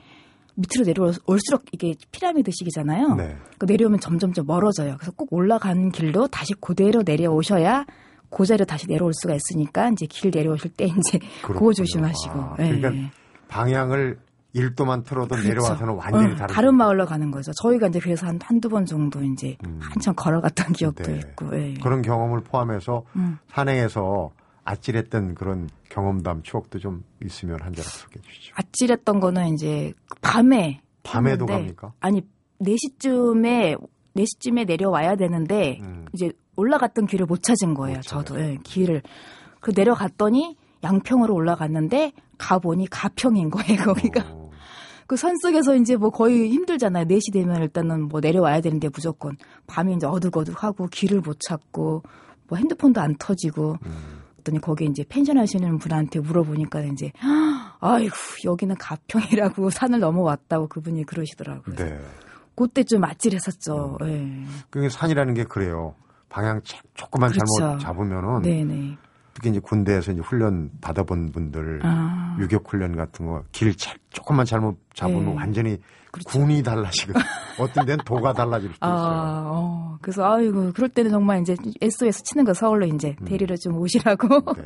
밑으로 0.57 0.85
내려올수록 0.87 1.65
이게 1.73 1.95
피라미드식이잖아요. 2.13 3.15
네. 3.15 3.37
그 3.59 3.67
내려오면 3.67 4.01
점점점 4.01 4.47
멀어져요. 4.47 4.97
그래서 4.99 5.13
꼭 5.17 5.33
올라가는 5.33 5.91
길로 5.93 6.27
다시 6.27 6.55
그대로 6.61 7.03
내려오셔야 7.05 7.85
그 8.31 8.45
자리로 8.45 8.65
다시 8.65 8.87
내려올 8.87 9.13
수가 9.15 9.35
있으니까 9.35 9.91
이제 9.91 10.07
길 10.07 10.31
내려오실 10.35 10.73
때 10.73 10.87
이제 10.87 11.19
그거. 11.43 11.73
조심하시고. 11.73 12.39
아, 12.41 12.57
예. 12.61 12.71
그러니까 12.79 13.11
방향을 13.49 14.19
1도만 14.55 15.05
틀어도 15.05 15.29
그렇죠. 15.29 15.49
내려와서는 15.49 15.95
완전히 15.95 16.33
어, 16.33 16.37
다른 16.37 16.55
다른 16.55 16.75
마을로 16.77 17.05
가는 17.05 17.31
거죠. 17.31 17.53
저희가 17.63 17.89
이제 17.89 18.01
그래서 18.01 18.27
한 18.27 18.39
한두 18.43 18.69
번 18.71 18.87
정도 18.87 19.23
이제 19.23 19.57
음. 19.67 19.79
한참 19.83 20.15
걸어갔던 20.15 20.73
기억도 20.73 21.05
네. 21.05 21.19
있고. 21.19 21.55
예. 21.59 21.75
그런 21.75 22.01
경험을 22.03 22.41
포함해서 22.41 23.05
음. 23.17 23.39
산행에서 23.49 24.31
아찔했던 24.67 25.35
그런 25.35 25.71
경험담 25.89 26.43
추억도 26.43 26.79
좀 26.79 27.05
있으면 27.25 27.61
한 27.63 27.73
자락 27.73 27.89
소개해 27.89 28.23
주시죠. 28.23 28.55
아찔했던 28.57 29.21
거는 29.21 29.55
이제 29.55 29.95
밤에 30.21 30.81
밤에도 31.03 31.47
갑니까? 31.47 31.95
아니 32.01 32.23
4시쯤에 32.61 33.81
4시쯤에 34.17 34.67
내려와야 34.67 35.17
되는데 35.17 35.79
음. 35.83 36.07
이제 36.13 36.33
올라갔던 36.57 37.07
길을 37.07 37.27
못 37.27 37.43
찾은 37.43 37.75
거예요. 37.75 37.99
못 37.99 38.03
저도 38.03 38.41
예, 38.41 38.59
길을 38.65 39.03
그 39.61 39.73
내려갔더니 39.75 40.57
양평으로 40.83 41.33
올라갔는데 41.33 42.13
가 42.37 42.59
보니 42.59 42.89
가평인 42.91 43.51
거예요. 43.51 43.85
거기가 43.85 44.25
어, 44.29 44.51
그 45.07 45.17
산속에서 45.17 45.77
이제 45.77 45.97
뭐 45.97 46.11
거의 46.11 46.51
힘들잖아요. 46.51 47.05
4시 47.05 47.33
되면 47.33 47.63
일단은 47.63 48.09
뭐 48.09 48.21
내려와야 48.21 48.61
되는데 48.61 48.89
무조건 48.89 49.37
밤이 49.67 49.95
이제 49.95 50.07
어둑어둑하고 50.07 50.89
길을 50.89 51.21
못 51.21 51.39
찾고 51.41 52.03
뭐 52.49 52.59
핸드폰도 52.59 53.01
안 53.01 53.15
터지고 53.17 53.77
음. 53.85 54.16
그랬더니 54.47 54.61
거기 54.61 54.85
이제 54.87 55.05
펜션 55.09 55.39
하시는 55.39 55.79
분한테 55.79 56.21
물어보니까 56.21 56.81
이제 56.85 57.13
아이고 57.81 58.15
여기는 58.45 58.77
가평이라고 58.77 59.71
산을 59.71 59.99
넘어왔다고 60.01 60.69
그분이 60.69 61.05
그러시더라고요. 61.05 61.75
네. 61.77 61.99
그때 62.55 62.83
좀 62.85 63.05
아찔했었죠. 63.05 63.99
음. 64.03 64.47
예. 64.49 64.65
그게 64.71 64.89
산이라는 64.89 65.35
게 65.35 65.45
그래요. 65.45 65.95
방향 66.29 66.61
자- 66.63 66.79
조금만 66.95 67.31
잘못 67.31 67.47
그렇죠. 67.59 67.79
잡으면은 67.79 68.43
네네. 68.43 68.97
특히 69.35 69.51
이제 69.51 69.61
군대에서 69.61 70.13
이제 70.13 70.21
훈련 70.23 70.71
받아본 70.81 71.33
분들 71.33 71.81
아 71.83 72.37
유격 72.41 72.65
훈련 72.73 72.97
같은 72.97 73.27
거 73.27 73.43
길 73.53 73.75
조금만 74.11 74.47
잘못 74.47 74.79
잡으면 74.95 75.27
네. 75.27 75.35
완전히 75.35 75.79
그렇죠. 76.17 76.39
군이 76.39 76.63
달라지거든. 76.63 77.21
어떤 77.61 77.87
데는 77.87 78.05
도가 78.05 78.33
달라질 78.33 78.73
수도 78.73 78.87
있어요. 78.87 78.99
아, 78.99 79.45
어. 79.47 79.99
그래서 80.01 80.25
아이고 80.25 80.73
그럴 80.73 80.89
때는 80.89 81.11
정말 81.11 81.41
이제 81.41 81.57
SOS 81.81 82.23
치는 82.25 82.45
거 82.45 82.55
서울로 82.55 82.87
이제 82.87 83.15
데리러 83.25 83.57
좀 83.57 83.77
오시라고 83.79 84.29
네. 84.55 84.63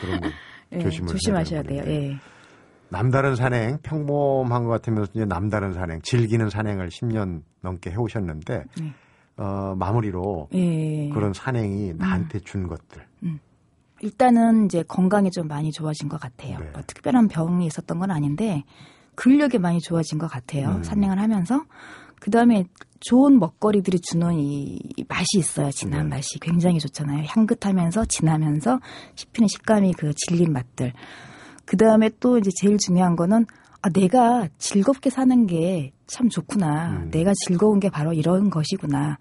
그런 0.00 0.20
거 0.20 0.28
예, 0.72 0.78
조심을 0.80 1.08
조심하셔야 1.08 1.62
돼요. 1.62 1.82
예. 1.86 2.16
남다른 2.88 3.34
산행 3.34 3.78
평범한 3.82 4.64
것 4.64 4.70
같으면서 4.70 5.10
이제 5.14 5.24
남다른 5.24 5.72
산행 5.72 6.00
즐기는 6.02 6.48
산행을 6.48 6.88
10년 6.88 7.42
넘게 7.62 7.90
해오셨는데 7.90 8.64
네. 8.80 8.94
어, 9.38 9.74
마무리로 9.76 10.48
예. 10.54 11.08
그런 11.10 11.32
산행이 11.32 11.94
나한테 11.94 12.40
준 12.40 12.68
것들 12.68 13.04
일단은 14.02 14.66
이제 14.66 14.82
건강이 14.82 15.30
좀 15.30 15.48
많이 15.48 15.72
좋아진 15.72 16.08
것 16.08 16.20
같아요. 16.20 16.58
네. 16.58 16.70
뭐 16.72 16.82
특별한 16.86 17.28
병이 17.28 17.66
있었던 17.66 17.98
건 17.98 18.10
아닌데 18.10 18.64
근력이 19.16 19.58
많이 19.58 19.80
좋아진 19.80 20.18
것 20.18 20.28
같아요. 20.30 20.76
음. 20.76 20.82
산행을 20.82 21.18
하면서 21.18 21.64
그 22.20 22.30
다음에 22.30 22.64
좋은 23.00 23.38
먹거리들이 23.38 24.00
주는 24.00 24.38
이 24.38 24.78
맛이 25.08 25.38
있어요. 25.38 25.70
진한 25.70 26.08
네. 26.08 26.16
맛이 26.16 26.38
굉장히 26.40 26.78
좋잖아요. 26.78 27.24
향긋하면서 27.26 28.04
진하면서 28.06 28.80
씹히는 29.16 29.48
식감이 29.48 29.94
그 29.94 30.12
질린 30.14 30.52
맛들. 30.52 30.92
그 31.64 31.76
다음에 31.76 32.10
또 32.20 32.38
이제 32.38 32.50
제일 32.56 32.78
중요한 32.78 33.16
거는 33.16 33.46
아 33.82 33.90
내가 33.90 34.48
즐겁게 34.58 35.10
사는 35.10 35.46
게 35.46 35.96
참 36.06 36.28
좋구나. 36.28 36.90
음. 36.90 37.10
내가 37.10 37.32
즐거운 37.46 37.80
게 37.80 37.90
바로 37.90 38.12
이런 38.12 38.48
것이구나. 38.48 39.18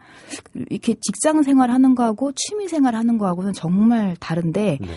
이렇게 0.70 0.96
직장 1.02 1.42
생활 1.44 1.72
하는 1.72 1.96
거하고 1.96 2.32
취미 2.36 2.68
생활 2.68 2.96
하는 2.96 3.18
거하고는 3.18 3.54
정말 3.54 4.16
다른데 4.20 4.78
네. 4.80 4.88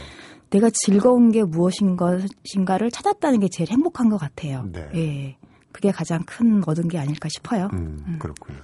내가 0.51 0.71
즐거운 0.73 1.31
게 1.31 1.45
무엇인 1.45 1.97
것인가를 1.97 2.91
찾았다는 2.91 3.41
게 3.41 3.49
제일 3.49 3.71
행복한 3.71 4.09
것 4.09 4.17
같아요. 4.19 4.65
네. 4.73 4.89
예. 4.95 5.37
그게 5.73 5.91
가장 5.93 6.23
큰 6.25 6.63
얻은 6.67 6.89
게 6.89 6.99
아닐까 6.99 7.29
싶어요. 7.29 7.69
음, 7.73 8.17
그렇군요. 8.19 8.59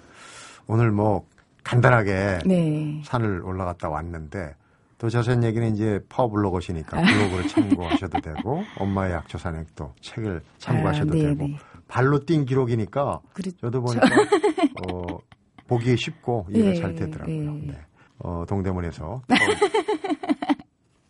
오늘 0.66 0.90
뭐 0.90 1.27
간단하게 1.62 2.40
네. 2.47 3.03
산을 3.05 3.42
올라갔다 3.42 3.88
왔는데 3.88 4.55
또 4.99 5.11
자세한 5.11 5.44
얘기는 5.44 5.75
이제 5.75 6.01
파워블로거시니까 6.09 6.97
블로그를 7.03 7.49
참고하셔도 7.49 8.20
되고 8.20 8.62
엄마의 8.79 9.12
약초 9.12 9.37
산행도 9.38 9.92
책을 10.01 10.40
참고하셔도 10.59 11.12
아, 11.12 11.14
네, 11.14 11.23
되고 11.23 11.47
네. 11.47 11.59
발로 11.88 12.25
뛴 12.25 12.44
기록이니까 12.47 13.20
그렇죠. 13.35 13.57
저도 13.59 13.83
보니까 13.83 14.07
어, 14.90 15.18
보기 15.66 15.97
쉽고 15.97 16.47
이해가 16.51 16.70
예, 16.70 16.75
잘 16.75 16.94
되더라고요. 16.94 17.57
예. 17.64 17.66
네. 17.66 17.79
어, 18.18 18.44
동대문에서 18.49 19.23
또 19.29 19.35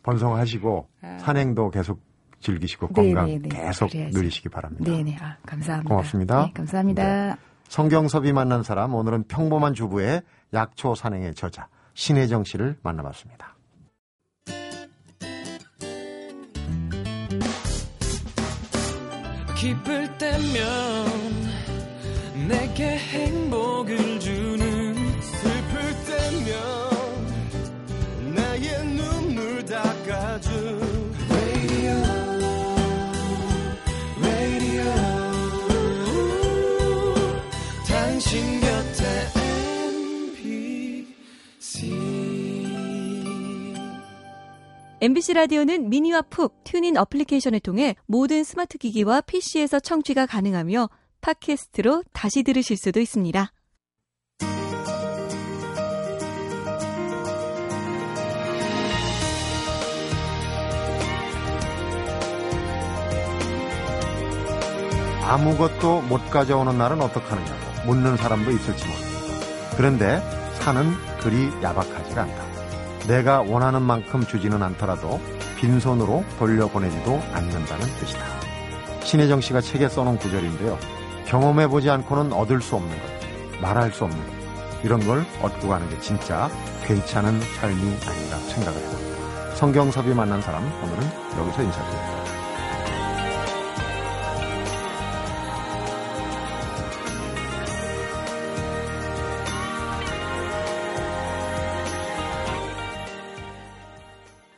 번성하시고 0.05 0.89
산행도 1.19 1.71
계속 1.71 2.01
즐기시고 2.39 2.87
아. 2.87 2.89
네, 2.95 3.03
건강 3.03 3.27
네, 3.27 3.39
네. 3.39 3.49
계속 3.49 3.91
그래야죠. 3.91 4.17
누리시기 4.17 4.49
바랍니다. 4.51 4.85
네네. 4.85 5.17
아, 5.21 5.37
감사합니다. 5.45 5.89
고맙습니다. 5.89 6.47
네, 6.47 6.53
감사합니다. 6.55 7.37
성경섭이 7.69 8.33
만난 8.33 8.63
사람 8.63 8.95
오늘은 8.95 9.25
평범한 9.25 9.75
주부의 9.75 10.23
약초 10.53 10.95
산행의 10.95 11.35
저자 11.35 11.69
신혜정 11.95 12.45
씨를 12.45 12.77
만나봤습니다. 12.83 13.57
기쁠 19.57 20.19
때면 20.19 21.07
내게 22.49 22.99
행복 22.99 23.74
MBC 45.05 45.35
라디오는 45.35 45.91
미니와 45.91 46.23
푹 46.23 46.65
TuneIn 46.65 46.97
어플리케이션을 46.97 47.61
통해 47.61 47.95
모든 48.07 48.43
스마트 48.43 48.79
기기와 48.79 49.21
PC에서 49.21 49.79
청취가 49.79 50.25
가능하며 50.25 50.89
팟캐스트로 51.21 52.05
다시 52.15 52.43
들으실 52.43 52.79
수도 52.79 53.01
있습니다. 53.01 53.53
아무것도 65.21 66.01
못 66.01 66.31
가져오는 66.31 66.79
날은 66.79 67.03
어떡하느냐고 67.03 67.87
묻는 67.87 68.17
사람도 68.17 68.51
있을지 68.53 68.87
모릅니다. 68.87 69.77
그런데 69.77 70.21
산은 70.61 70.95
그리 71.21 71.49
야박하지가 71.63 72.23
않다. 72.23 72.44
내가 73.07 73.43
원하는 73.43 73.83
만큼 73.83 74.25
주지는 74.25 74.63
않더라도 74.63 75.21
빈손으로 75.57 76.25
돌려보내지도 76.39 77.23
않는다는 77.33 77.87
뜻이다. 77.99 78.25
신혜정 79.03 79.41
씨가 79.41 79.61
책에 79.61 79.89
써놓은 79.89 80.19
구절인데요. 80.19 80.79
경험해보지 81.27 81.91
않고는 81.91 82.33
얻을 82.33 82.61
수 82.61 82.77
없는 82.77 82.91
것, 82.91 83.61
말할 83.61 83.93
수 83.93 84.05
없는 84.05 84.19
것, 84.19 84.33
이런 84.83 85.07
걸 85.07 85.25
얻고 85.43 85.69
가는 85.69 85.89
게 85.89 85.99
진짜 86.01 86.51
괜찮은 86.85 87.41
삶이 87.41 87.81
아닌가 87.81 88.37
생각을 88.49 88.79
해요. 88.81 89.55
성경섭이 89.55 90.15
만난 90.15 90.41
사람, 90.43 90.65
오늘은 90.65 91.03
여기서 91.39 91.63
인사드립니다. 91.63 92.14